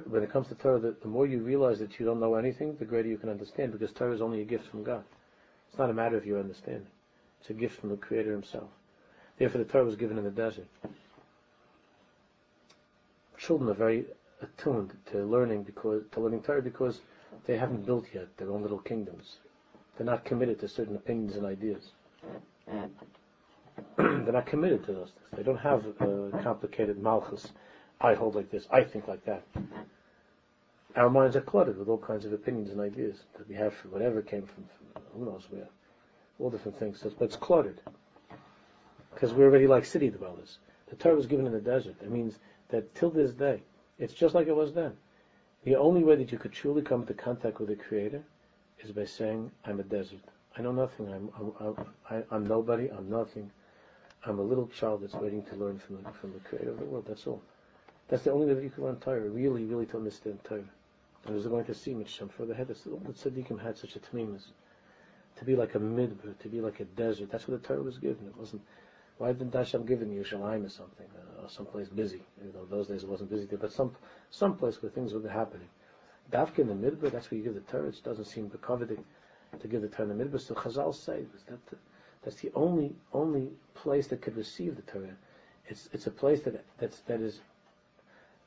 [0.07, 2.74] When it comes to Torah, the, the more you realize that you don't know anything,
[2.77, 5.05] the greater you can understand, because Torah is only a gift from God.
[5.68, 6.87] It's not a matter of your understanding.
[7.41, 8.70] It's a gift from the Creator Himself.
[9.39, 10.68] Therefore, the Torah was given in the desert.
[13.37, 14.07] Children are very
[14.41, 17.03] attuned to learning because to learning Torah because
[17.47, 19.37] they haven't built yet their own little kingdoms.
[19.97, 21.91] They're not committed to certain opinions and ideas.
[23.97, 25.29] they're not committed to those things.
[25.37, 25.85] They don't have
[26.43, 27.53] complicated malchus.
[28.01, 28.66] I hold like this.
[28.70, 29.43] I think like that.
[30.97, 33.91] Our minds are cluttered with all kinds of opinions and ideas that we have from
[33.91, 35.68] whatever came from, from who knows where.
[36.39, 37.03] All different things.
[37.03, 37.81] But it's cluttered.
[39.12, 40.59] Because we're already like city dwellers.
[40.89, 41.99] The Torah was given in the desert.
[42.01, 43.62] That means that till this day,
[43.99, 44.97] it's just like it was then.
[45.64, 48.22] The only way that you could truly come into contact with the Creator
[48.81, 50.20] is by saying, I'm a desert.
[50.57, 51.09] I know nothing.
[51.12, 52.89] I'm, I'm, I'm, I'm nobody.
[52.89, 53.51] I'm nothing.
[54.27, 56.85] I'm a little child that's waiting to learn from the, from the creator of the
[56.85, 57.05] world.
[57.07, 57.43] That's all.
[58.09, 60.62] That's the only way that you can learn Torah, really, really to understand Torah.
[61.27, 63.99] And as we're going to see, Misham, further ahead, all the tzaddikim had such a
[63.99, 64.45] tamimus.
[65.37, 67.31] To be like a midbar, to be like a desert.
[67.31, 68.27] That's what the Torah was given.
[68.27, 68.62] It wasn't,
[69.18, 72.22] why didn't Hashem give you Yerushalayim or something, uh, or someplace busy?
[72.43, 73.95] You know, those days it wasn't busy there, but some,
[74.31, 75.68] some place where things were happening.
[76.33, 77.89] Dafka in the midbar, that's where you give the Torah.
[77.89, 79.03] It doesn't seem bekoveting
[79.61, 80.41] to give the Torah in the midbar.
[80.41, 81.59] So Chazal say, was that
[82.27, 85.16] that's the only only place that could receive the Torah.
[85.68, 87.39] It's it's a place that that's that is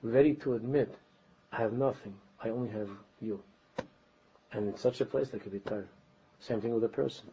[0.03, 0.93] ready to admit,
[1.53, 2.13] I have nothing.
[2.43, 2.89] I only have
[3.21, 3.41] you.
[4.51, 5.87] And in such a place there could be Torah.
[6.41, 7.27] Same thing with a person.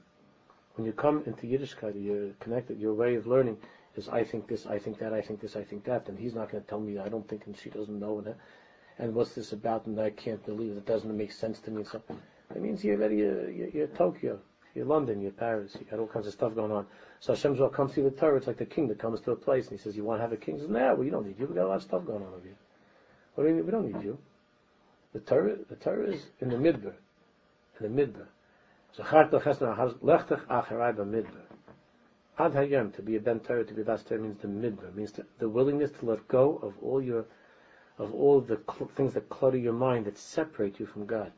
[0.76, 2.78] When you come into Yiddishkeit, you're connected.
[2.78, 3.56] Your way of learning
[3.96, 6.34] is I think this, I think that, I think this, I think that, and he's
[6.34, 8.34] not going to tell me I don't think, and she doesn't know, and
[8.98, 10.86] and what's this about, and I can't believe it.
[10.86, 11.82] Doesn't make sense to me.
[11.82, 12.00] So
[12.50, 13.16] that means you're ready.
[13.16, 14.38] You're, you're, you're Tokyo.
[14.76, 16.86] You're London, you're Paris, you got all kinds of stuff going on.
[17.20, 18.36] So Hashem's will comes to with Torah.
[18.36, 20.22] It's like the king that comes to a place and he says, "You want to
[20.22, 21.46] have a king?" He says, "No, well, you don't need you.
[21.46, 22.58] We got a lot of stuff going on over here.
[23.34, 23.64] What do you mean?
[23.64, 24.18] We don't need you.
[25.14, 26.92] The Torah, the Torah is in the midbar,
[27.80, 28.26] in the midbar.
[28.92, 31.46] So lechtach acharai b'midbar.
[32.38, 34.94] Ad hayom to be a ben Torah, to be a bas Torah means the midbar,
[34.94, 37.24] means the, the willingness to let go of all your,
[37.96, 41.32] of all the cl- things that clutter your mind that separate you from God.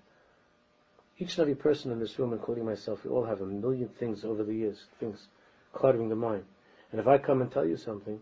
[1.18, 4.24] Each and every person in this room, including myself, we all have a million things
[4.24, 5.26] over the years, things
[5.72, 6.44] cluttering the mind.
[6.92, 8.20] And if I come and tell you something,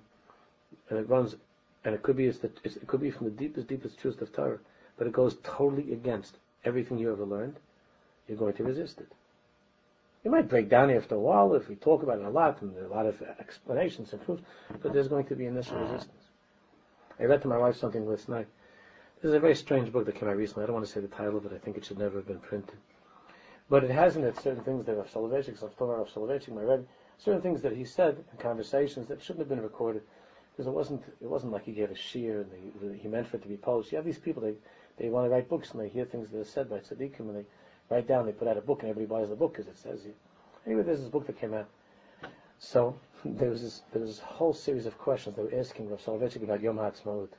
[0.89, 1.37] and it runs,
[1.85, 4.59] and it could be it could be from the deepest, deepest truth of Torah,
[4.97, 7.57] but it goes totally against everything you ever learned,
[8.27, 9.13] you're going to resist it.
[10.25, 12.75] You might break down after a while if we talk about it a lot, and
[12.75, 14.43] there are a lot of explanations and proofs,
[14.83, 16.25] but there's going to be initial resistance.
[17.21, 18.49] I read to my wife something last night.
[19.17, 20.65] This is a very strange book that came out recently.
[20.65, 21.53] I don't want to say the title of it.
[21.55, 22.77] I think it should never have been printed.
[23.71, 26.85] But it has in it certain things that Rav Soloveitchik, Rav Soloveitchik, my Rebbe,
[27.17, 30.03] certain things that he said in conversations that shouldn't have been recorded,
[30.53, 32.51] because it wasn't it wasn't like he gave a shiur and
[32.93, 33.91] he, he meant for it to be published.
[33.91, 34.55] You have these people they
[34.99, 37.37] they want to write books and they hear things that are said by tzaddikim and
[37.37, 37.45] they
[37.91, 40.03] write down, they put out a book and everybody buys the book because it says
[40.03, 40.15] here.
[40.67, 41.69] Anyway, there's this book that came out.
[42.59, 46.05] So there was this there was this whole series of questions they were asking Rav
[46.05, 47.31] Soloveitchik about Yom HaAtzmaut.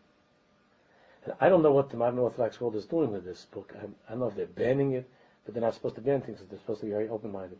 [1.39, 3.73] I don't know what the modern Orthodox world is doing with this book.
[3.75, 5.09] I, I don't know if they're banning it,
[5.45, 6.39] but they're not supposed to ban things.
[6.49, 7.57] They're supposed to be very open-minded.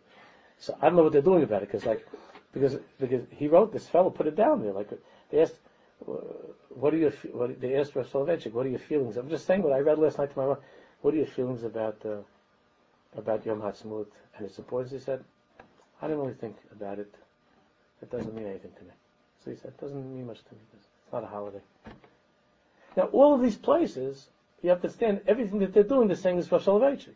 [0.59, 2.07] So I don't know what they're doing about it because, like,
[2.51, 4.73] because because he wrote this fellow put it down there.
[4.73, 4.89] Like
[5.29, 5.55] they asked,
[6.69, 9.17] what are your, what, they asked Rav Soloveitchik, what are your feelings?
[9.17, 10.57] I'm just saying what I read last night to my wife.
[11.01, 12.17] What are your feelings about, uh,
[13.15, 14.07] about Yom Ha'atzmaut
[14.37, 14.91] and its importance?
[14.91, 15.23] He said,
[16.01, 17.13] I don't really think about it.
[18.01, 18.91] It doesn't mean anything to me.
[19.43, 20.61] So he said, it doesn't mean much to me.
[20.73, 21.61] It's not a holiday.
[22.97, 24.27] Now, all of these places,
[24.63, 27.13] you have to understand, everything that they're doing, they're saying is Rav Soloveitchik.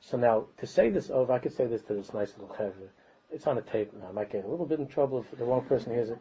[0.00, 2.88] So now, to say this over, I could say this to this nice little chevra.
[3.30, 4.08] It's on a tape now.
[4.08, 6.18] I might get a little bit in trouble if the wrong person hears it.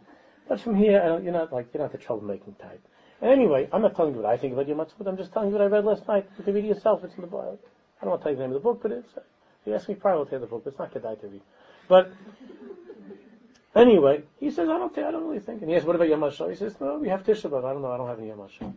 [0.47, 2.81] But from here, you're not like, you're not the troublemaking type.
[3.21, 5.07] And anyway, I'm not telling you what I think about Yom Ha'atzmaut.
[5.07, 6.27] I'm just telling you what I read last night.
[6.37, 7.03] You can read it yourself.
[7.03, 7.59] It's in the Bible.
[7.99, 9.21] I don't want to tell you the name of the book, but it's, uh,
[9.61, 11.41] if you ask me privately, you the book, but it's not Kedai to read.
[11.87, 12.11] But,
[13.75, 15.61] anyway, he says, I don't think, I don't really think.
[15.61, 16.49] And he asks, what about Yom HaShoah?
[16.49, 17.65] He says, no, we have Tisha B'Av.
[17.65, 18.73] I don't know, I don't have any Yom HaShoah.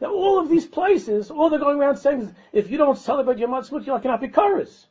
[0.00, 3.38] Now, all of these places, all they're going around saying is, if you don't celebrate
[3.38, 4.86] Yom Ha'atzmaut, you're cannot be Karis.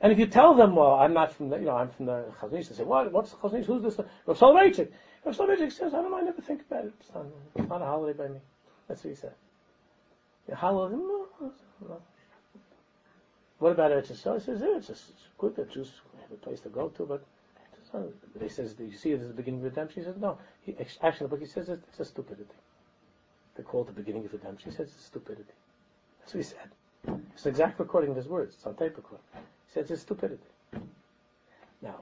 [0.00, 2.24] And if you tell them, well, I'm not from the, you know, I'm from the
[2.40, 3.66] Chazon Ish, they say, what, what's the Chazon Ish?
[3.66, 3.98] Who's this?
[4.26, 4.90] Rav Soloveitchik.
[5.24, 6.92] Rav Soloveitchik says, I don't know, I never think about it.
[7.00, 8.40] It's not, it's not a holiday by me.
[8.88, 9.32] That's what he said.
[10.50, 12.02] A holiday, no, no.
[13.58, 14.38] What about Eretz Yisrael?
[14.38, 15.04] He says, yeah, it's, just,
[15.38, 15.90] good that Jews
[16.20, 17.24] have a place to go to, but
[17.94, 20.02] not, he says, do you see it as the beginning of redemption?
[20.02, 20.38] He says, no.
[20.62, 22.54] He, actually, the book he says it's a stupidity.
[23.56, 24.70] They call it the beginning of redemption.
[24.70, 25.52] He says it's stupidity.
[26.20, 27.20] That's what he said.
[27.34, 28.54] It's an exact recording of his words.
[28.54, 29.24] It's on tape recording.
[29.34, 30.42] He says it's stupidity.
[31.82, 32.00] Now,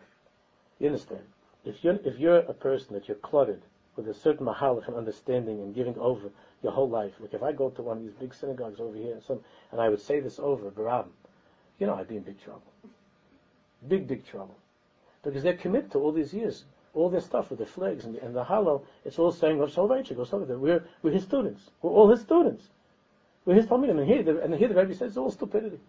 [0.79, 1.23] you understand?
[1.65, 3.63] If you're, if you're a person that you're cluttered
[3.97, 6.31] with a certain mahalach and understanding and giving over
[6.63, 9.13] your whole life, like if I go to one of these big synagogues over here
[9.13, 9.41] and, some,
[9.71, 11.07] and I would say this over, Barab,
[11.79, 12.63] you know I'd be in big trouble.
[13.87, 14.57] Big, big trouble.
[15.23, 16.65] Because they're committed to all these years
[16.95, 20.27] all this stuff with the flags and, and the it's all saying Rav Soloveitchik or
[20.27, 20.61] something.
[20.61, 21.71] We're, we're his students.
[21.81, 22.65] We're all his students.
[23.45, 23.99] We're his Talmidim.
[23.99, 25.81] And here, the, and here the Rebbe says it's all stupidity.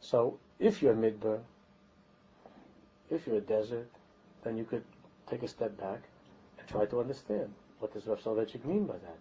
[0.00, 1.40] So, if you're midbar,
[3.10, 3.88] if you're a desert,
[4.44, 4.84] then you could
[5.28, 6.02] take a step back
[6.58, 9.18] and try to understand what does Rav Soloveitchik mean by that.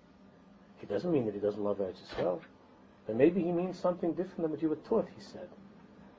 [0.78, 2.42] He doesn't mean that he doesn't love Eretz Yisrael.
[3.08, 5.50] But maybe he means something different than what you were taught, he said.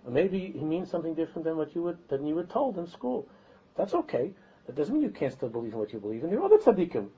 [0.07, 3.27] Maybe he means something different than what you were, than you were told in school.
[3.77, 4.33] That's okay.
[4.67, 6.31] That doesn't mean you can't still believe in what you believe in.
[6.31, 7.09] There are other tzaddikim.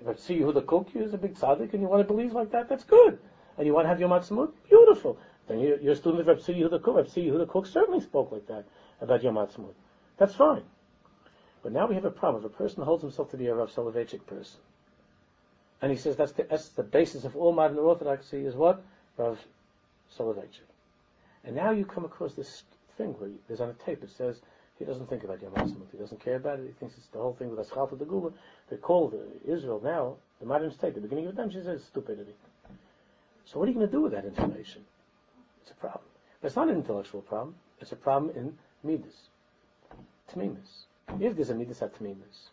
[0.00, 2.32] If I see who the Kook is a big tzaddik and you want to believe
[2.32, 3.18] like that, that's good.
[3.56, 5.18] And you want to have your matzmut, beautiful.
[5.48, 8.32] Then you're, you're a student of Reb Tzvi Yehuda Reb Tzvi Yehuda Kook certainly spoke
[8.32, 8.64] like that
[9.00, 9.74] about your matzmut.
[10.16, 10.62] That's fine.
[11.62, 12.44] But now we have a problem.
[12.44, 14.60] If a person holds himself to be a Rav Soloveitchik person,
[15.80, 18.82] and he says that's the, that's the basis of all modern orthodoxy is what?
[19.16, 19.38] Rav
[20.16, 20.73] Soloveitchik.
[21.44, 22.64] And now you come across this
[22.96, 24.40] thing where there's on a tape, it says,
[24.78, 25.90] he doesn't think about Yom Ha'atzmaut.
[25.92, 26.66] He doesn't care about it.
[26.66, 28.30] He thinks it's the whole thing with Aschalta de Gula.
[28.70, 29.12] They call
[29.46, 32.34] Israel now, the modern state, the beginning of redemption says stupidity.
[33.44, 34.84] So what are you going to do with that information?
[35.62, 36.04] It's a problem.
[36.40, 37.54] But it's not an intellectual problem.
[37.80, 39.28] It's a problem in Midas.
[40.32, 40.86] Tmimis.
[41.20, 42.48] If there's a Midas at Tmimis,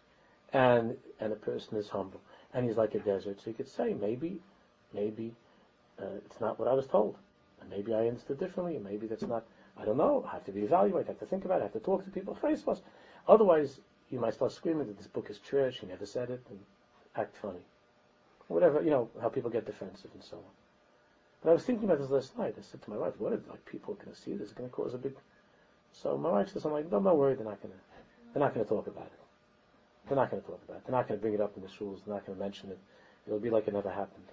[0.53, 2.21] and, and a person is humble,
[2.53, 4.39] and he's like a desert, so you could say, maybe,
[4.93, 5.33] maybe,
[5.99, 7.15] uh, it's not what I was told.
[7.62, 9.45] And maybe I understood differently, and maybe that's not
[9.78, 10.26] I don't know.
[10.28, 11.07] I have to be evaluated.
[11.07, 11.62] I have to think about it.
[11.62, 12.38] I have to talk to people
[13.28, 15.80] Otherwise, you might start screaming that this book is trash.
[15.80, 16.59] He never said it, and
[17.16, 17.66] act funny.
[18.47, 20.43] Whatever, you know, how people get defensive and so on.
[21.41, 22.55] But I was thinking about this last night.
[22.57, 24.49] I said to my wife, what if like people are going to see this?
[24.49, 25.16] It's going to cause a big...
[25.93, 27.80] So my wife says, I'm like, don't, don't worry, they're not going to,
[28.34, 29.20] they're not going to talk about it.
[30.07, 30.84] They're not going to talk about it.
[30.86, 32.01] They're not going to bring it up in the schools.
[32.05, 32.80] They're not going to mention it.
[33.26, 34.26] It'll be like it never happened.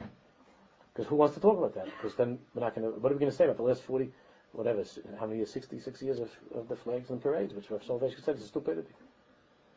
[0.99, 1.84] Because who wants to talk about that?
[1.84, 3.82] Because then we're not going to, what are we going to say about the last
[3.82, 4.11] 40,
[4.51, 4.82] whatever,
[5.16, 8.34] how many years, 66 years of, of the flags and parades, which Rav Soloveitchik said
[8.34, 8.92] is stupidity.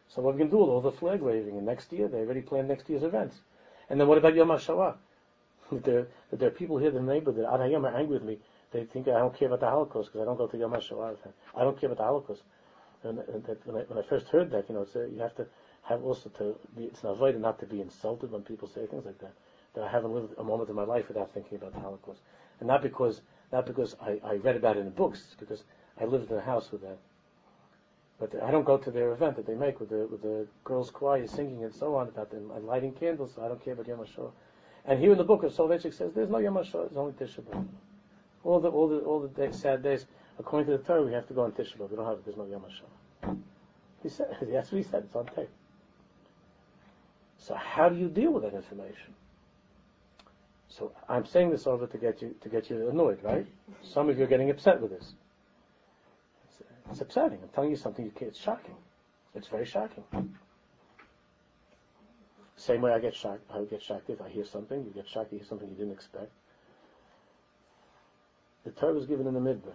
[0.08, 1.58] So what are we going to do with all the flag waving?
[1.58, 3.36] And next year, they already planned next year's events.
[3.88, 4.96] And then what about Yom HaShoah?
[5.72, 8.40] that, there, that there are people here the neighborhood that are angry with me.
[8.72, 11.18] They think I don't care about the Holocaust because I don't go to Yom HaShoah.
[11.56, 12.42] I don't care about the Holocaust.
[13.04, 15.20] And, and that when, I, when I first heard that, you know, it's, uh, you
[15.20, 15.46] have to
[15.84, 19.06] have also to be, it's an avoid not to be insulted when people say things
[19.06, 19.34] like that.
[19.74, 22.20] That I haven't lived a moment in my life without thinking about the Holocaust.
[22.60, 25.64] And not because not because I, I read about it in books, it's because
[26.00, 26.98] I lived in a house with that.
[28.20, 30.92] But I don't go to their event that they make with the with the girls'
[30.92, 33.34] choir singing and so on about them and lighting candles.
[33.36, 34.32] So I don't care about Yom HaShoah.
[34.86, 37.42] And here in the book of Soloveitchik says there's no Yom HaShoah, there's only Tisha
[37.42, 37.66] B'av.
[38.44, 40.06] All the all the all the day, sad days,
[40.38, 41.90] according to the Torah, we have to go on Tisha B'av.
[41.90, 42.26] We don't have it.
[42.26, 43.38] There's no Yom HaShoah.
[44.04, 45.04] He said that's what he said.
[45.06, 45.50] It's on tape.
[47.38, 49.16] So how do you deal with that information?
[50.72, 53.46] So I'm saying this over to get you to get you annoyed, right?
[53.84, 55.14] Some of you are getting upset with this.
[56.46, 57.40] It's, it's upsetting.
[57.42, 58.06] I'm telling you something.
[58.06, 58.76] You it's shocking.
[59.36, 60.04] It's very shocking.
[62.56, 63.44] Same way I get shocked.
[63.54, 64.84] I get shocked if I hear something.
[64.86, 65.34] You get shocked.
[65.34, 66.32] You hear something you didn't expect.
[68.64, 69.74] The Torah was given in the midbar.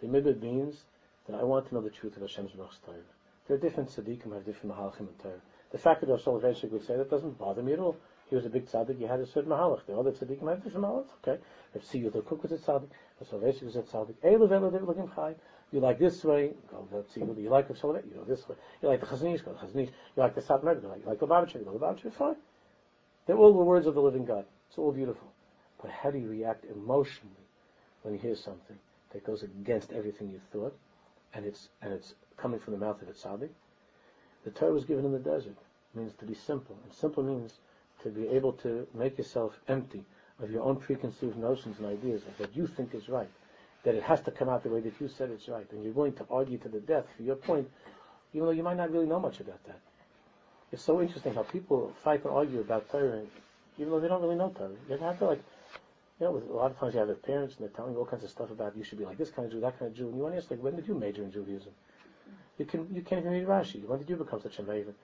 [0.00, 0.84] The midbar means
[1.26, 2.96] that I want to know the truth of Hashem's Torah.
[3.46, 5.40] There are different tzaddikim have different mahalchim in Torah.
[5.72, 7.96] The fact that Rosh Soloveitchik would say that doesn't bother me at all.
[8.28, 9.86] He was a big tzaddik, he had a certain mahalach.
[9.86, 11.42] The other tzaddikim had different mahalach, okay?
[11.92, 12.88] You the Kook was a tzaddik,
[13.20, 14.14] Rosh Soloveitchik was a tzaddik.
[14.24, 15.34] Eilu velu they were looking high.
[15.72, 17.40] You like this way, go to Tzibur.
[17.40, 18.56] You like Rosh Soloveitchik, you go this way.
[18.82, 19.88] You like the Chazon Ish, go to Chazon Ish.
[19.88, 22.36] You like the you like, you like the Babachik, go to Babachik, fine.
[23.26, 24.44] They're all the words of the living God.
[24.68, 25.30] It's all beautiful.
[25.80, 27.46] But how do you react emotionally
[28.02, 28.78] when you hear something
[29.12, 30.76] that goes against everything you thought,
[31.34, 33.50] and it's and it's coming from the mouth of a tzaddik?
[34.44, 35.56] The Torah was given in the desert.
[35.94, 37.58] It means to be simple, and simple means
[38.02, 40.04] to be able to make yourself empty
[40.40, 43.30] of your own preconceived notions and ideas of what you think is right.
[43.84, 45.92] That it has to come out the way that you said it's right, and you're
[45.92, 47.68] going to argue to the death for your point,
[48.32, 49.80] even though you might not really know much about that.
[50.72, 53.22] It's so interesting how people fight and argue about Torah,
[53.78, 54.70] even though they don't really know Torah.
[54.88, 55.42] You have to like
[56.20, 58.06] you know, a lot of times you have your parents and they're telling you all
[58.06, 59.96] kinds of stuff about you should be like this kind of Jew, that kind of
[59.96, 61.70] Jew, and you want to ask like, when did you major in Judaism?
[62.58, 63.86] You can you can't even read Rashi.
[63.86, 64.94] When did you become such a maven?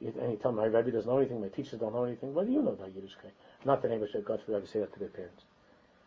[0.00, 2.32] And you tell my Rebbe doesn't know anything, my teachers don't know anything.
[2.34, 3.32] What do you know about Yiddishkeit?
[3.64, 5.42] Not that anybody should, God forbid, ever say that to their parents.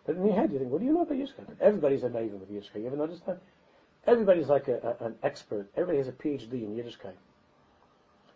[0.05, 1.59] But in your head, you think, what do you know about Yiddishkeit?
[1.59, 2.81] Everybody's a maven with Yiddishkeit.
[2.81, 3.41] You ever notice that?
[4.07, 5.69] Everybody's like a, a, an expert.
[5.75, 7.17] Everybody has a PhD in Yiddishkeit.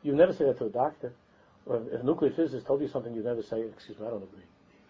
[0.03, 1.13] You never say that to a doctor.
[1.65, 4.23] Or if a nuclear physicist told you something, you never say, excuse me, I don't
[4.23, 4.43] agree.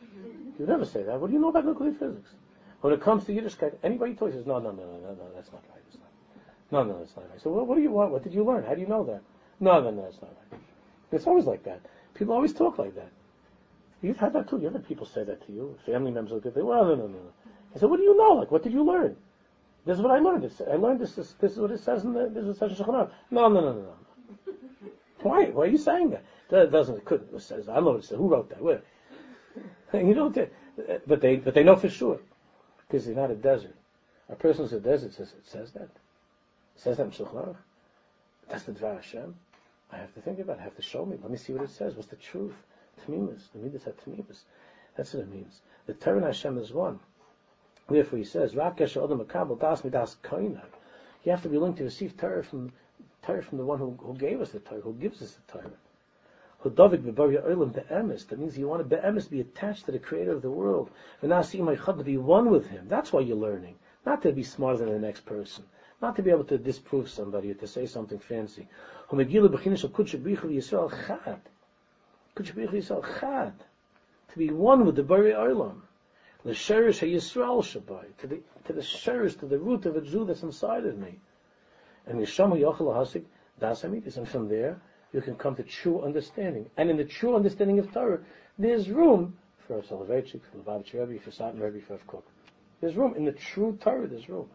[0.03, 0.62] Mm-hmm.
[0.62, 1.20] You never say that.
[1.20, 2.32] What do you know about nuclear physics?
[2.82, 5.51] When it comes to Yiddishkeit, anybody tells you, no, no, no, no, no, no, that's
[5.51, 5.82] not right.
[5.88, 6.10] It's not.
[6.72, 7.41] No, no, that's not right.
[7.41, 8.12] So what, what do you want?
[8.12, 8.66] What did you learn?
[8.66, 9.22] How do you know that?
[9.60, 10.60] No, no, no, that's not right.
[11.12, 11.82] It's always like that.
[12.14, 13.12] People always talk like that.
[14.01, 14.58] You've had that too.
[14.58, 15.78] You have had people say that to you.
[15.86, 16.66] Family members look at you.
[16.66, 17.34] Well, no, no, no, no.
[17.76, 18.34] I said, what do you know?
[18.34, 19.16] Like, what did you learn?
[19.86, 20.51] This is what I learned.
[20.72, 21.14] I learned this.
[21.14, 22.30] This, this is what it says in the.
[22.30, 24.53] This is says in No, no, no, no, no.
[25.22, 25.45] Why?
[25.45, 26.24] Why are you saying that?
[26.49, 26.97] That doesn't.
[26.97, 27.28] It could.
[27.34, 27.70] It says.
[27.70, 28.18] I don't know what it says.
[28.18, 28.62] Who wrote that?
[28.62, 28.82] Where?
[29.93, 30.36] You don't.
[31.06, 31.36] But they.
[31.36, 32.20] But they know for sure
[32.88, 33.76] because they're not a desert.
[34.30, 35.84] A person who's a desert says it says that.
[35.84, 35.89] It
[36.76, 37.56] says that in Shulchan
[38.49, 39.36] That's the Dvar Hashem.
[39.92, 40.62] I have to think about it.
[40.62, 41.18] I have to show me.
[41.22, 41.96] Let me see what it says.
[41.96, 42.56] What's the truth?
[43.06, 43.50] Tamimus.
[43.54, 44.44] The midas have tamimus.
[44.96, 45.62] That's what it means.
[45.86, 47.00] The Torah and Hashem is one.
[47.90, 50.64] Therefore, he says, "Rakesh Adam Makabel Das Midas Koina."
[51.24, 52.72] You have to be willing to receive Torah from
[53.22, 55.72] Torah from the one who, who gave us the Torah, who gives us the Torah.
[56.64, 60.90] That means you want to be attached to the Creator of the world.
[61.22, 62.88] V'nasi to be one with Him.
[62.88, 65.66] That's why you're learning, not to be smarter than the next person,
[66.02, 68.68] not to be able to disprove somebody or to say something fancy.
[69.10, 69.26] To
[74.38, 75.82] be one with the Bari Olam.
[76.43, 80.26] The Sherish Yisrael Shabbai, to the to the Sherish, to the root of a Jew
[80.26, 81.20] that's inside of me.
[82.06, 83.24] And Yishamu Yochel Hasik
[83.60, 84.80] Das and from there
[85.14, 86.70] you can come to true understanding.
[86.78, 88.20] And in the true understanding of Torah,
[88.60, 92.24] there's room for a Soloveitchik, for Lubavitch Rebbe, for Satmar Rebbe, for Kook.
[92.82, 93.16] There's room.
[93.16, 94.50] In the true Torah, there's room.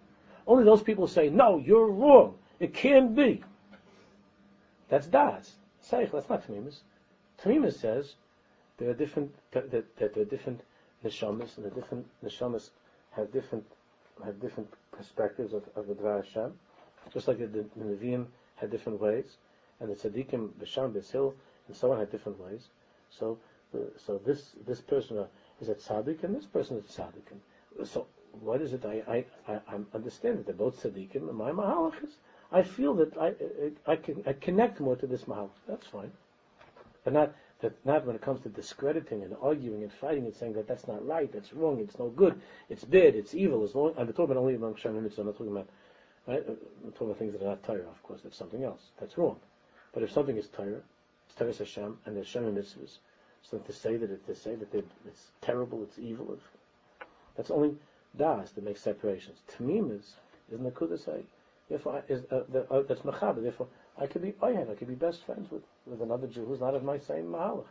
[0.46, 2.36] Only those people say, no, you're wrong.
[2.58, 3.42] It can't be.
[4.88, 5.56] That's Das.
[5.82, 6.80] Seich, that's not Tamimus.
[7.42, 8.14] Tamimus says
[8.78, 10.60] there are different, that, that there are different
[11.04, 12.70] neshamas, and the different neshamas
[13.12, 13.64] have different,
[14.24, 16.52] have different perspectives of, of the Dvar Hashem.
[17.12, 18.26] Just like the, the, the Nevi'im
[18.56, 19.36] had different ways
[19.80, 21.34] and the tzaddikim, Basham, Basil,
[21.66, 22.68] and so on had different ways.
[23.08, 23.38] So,
[23.74, 25.26] uh, so this this person uh,
[25.60, 27.86] is a tzaddik, and this person is a tzaddik.
[27.86, 28.06] So,
[28.40, 28.84] what is it?
[28.84, 32.16] I I I, understand that they're both tzaddikim, and my mahalach is.
[32.52, 33.34] I feel that I
[33.86, 35.50] I, I can I connect more to this mahalach.
[35.68, 36.12] That's fine,
[37.04, 40.54] but not that not when it comes to discrediting and arguing and fighting and saying
[40.54, 43.64] that that's not right, that's wrong, it's no good, it's bad, it's evil.
[43.64, 44.96] As long I'm talking about only among Shem.
[44.96, 45.68] I'm not talking about
[46.26, 46.44] right.
[46.48, 47.88] I'm talking about things that are not Torah.
[47.88, 48.80] Of course, that's something else.
[48.98, 49.36] That's wrong.
[49.92, 50.80] But if something is Torah,
[51.26, 52.98] it's Torah Hashem, and there's Shem mitzvahs,
[53.42, 56.38] so to say that it, to say that it's terrible, it's evil,
[57.36, 57.74] that's only
[58.16, 59.38] das that makes separations.
[59.48, 60.14] Tamim is
[60.50, 61.24] is nakuda say.
[61.68, 63.40] Therefore, is uh, the, uh, that's machaba.
[63.40, 64.68] Therefore, I could be oyed.
[64.68, 67.66] I could be best friends with, with another Jew who's not of my same mahalach.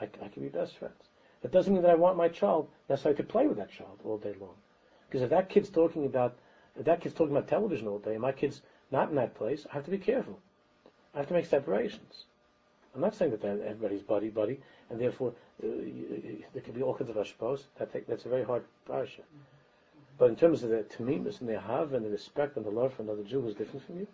[0.00, 0.96] I, I could be best friends.
[1.44, 4.16] It doesn't mean that I want my child necessarily to play with that child all
[4.16, 4.56] day long.
[5.06, 6.34] Because if that kid's talking about
[6.76, 9.66] if that kid's talking about television all day, and my kid's not in that place,
[9.70, 10.40] I have to be careful.
[11.14, 12.24] I have to make separations.
[12.94, 14.58] I'm not saying that everybody's buddy buddy,
[14.90, 15.32] and therefore
[15.62, 15.66] uh,
[16.52, 17.64] there can be all kinds of ashpos.
[17.78, 19.20] That that's a very hard parsha.
[20.18, 22.94] But in terms of the tamimus and the have and the respect and the love
[22.94, 24.06] for another Jew who's different from you,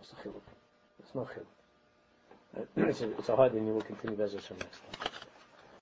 [0.00, 1.46] it's no chiluk.
[2.88, 5.11] It's a, it's a hard, and you will continue Bezos from next time.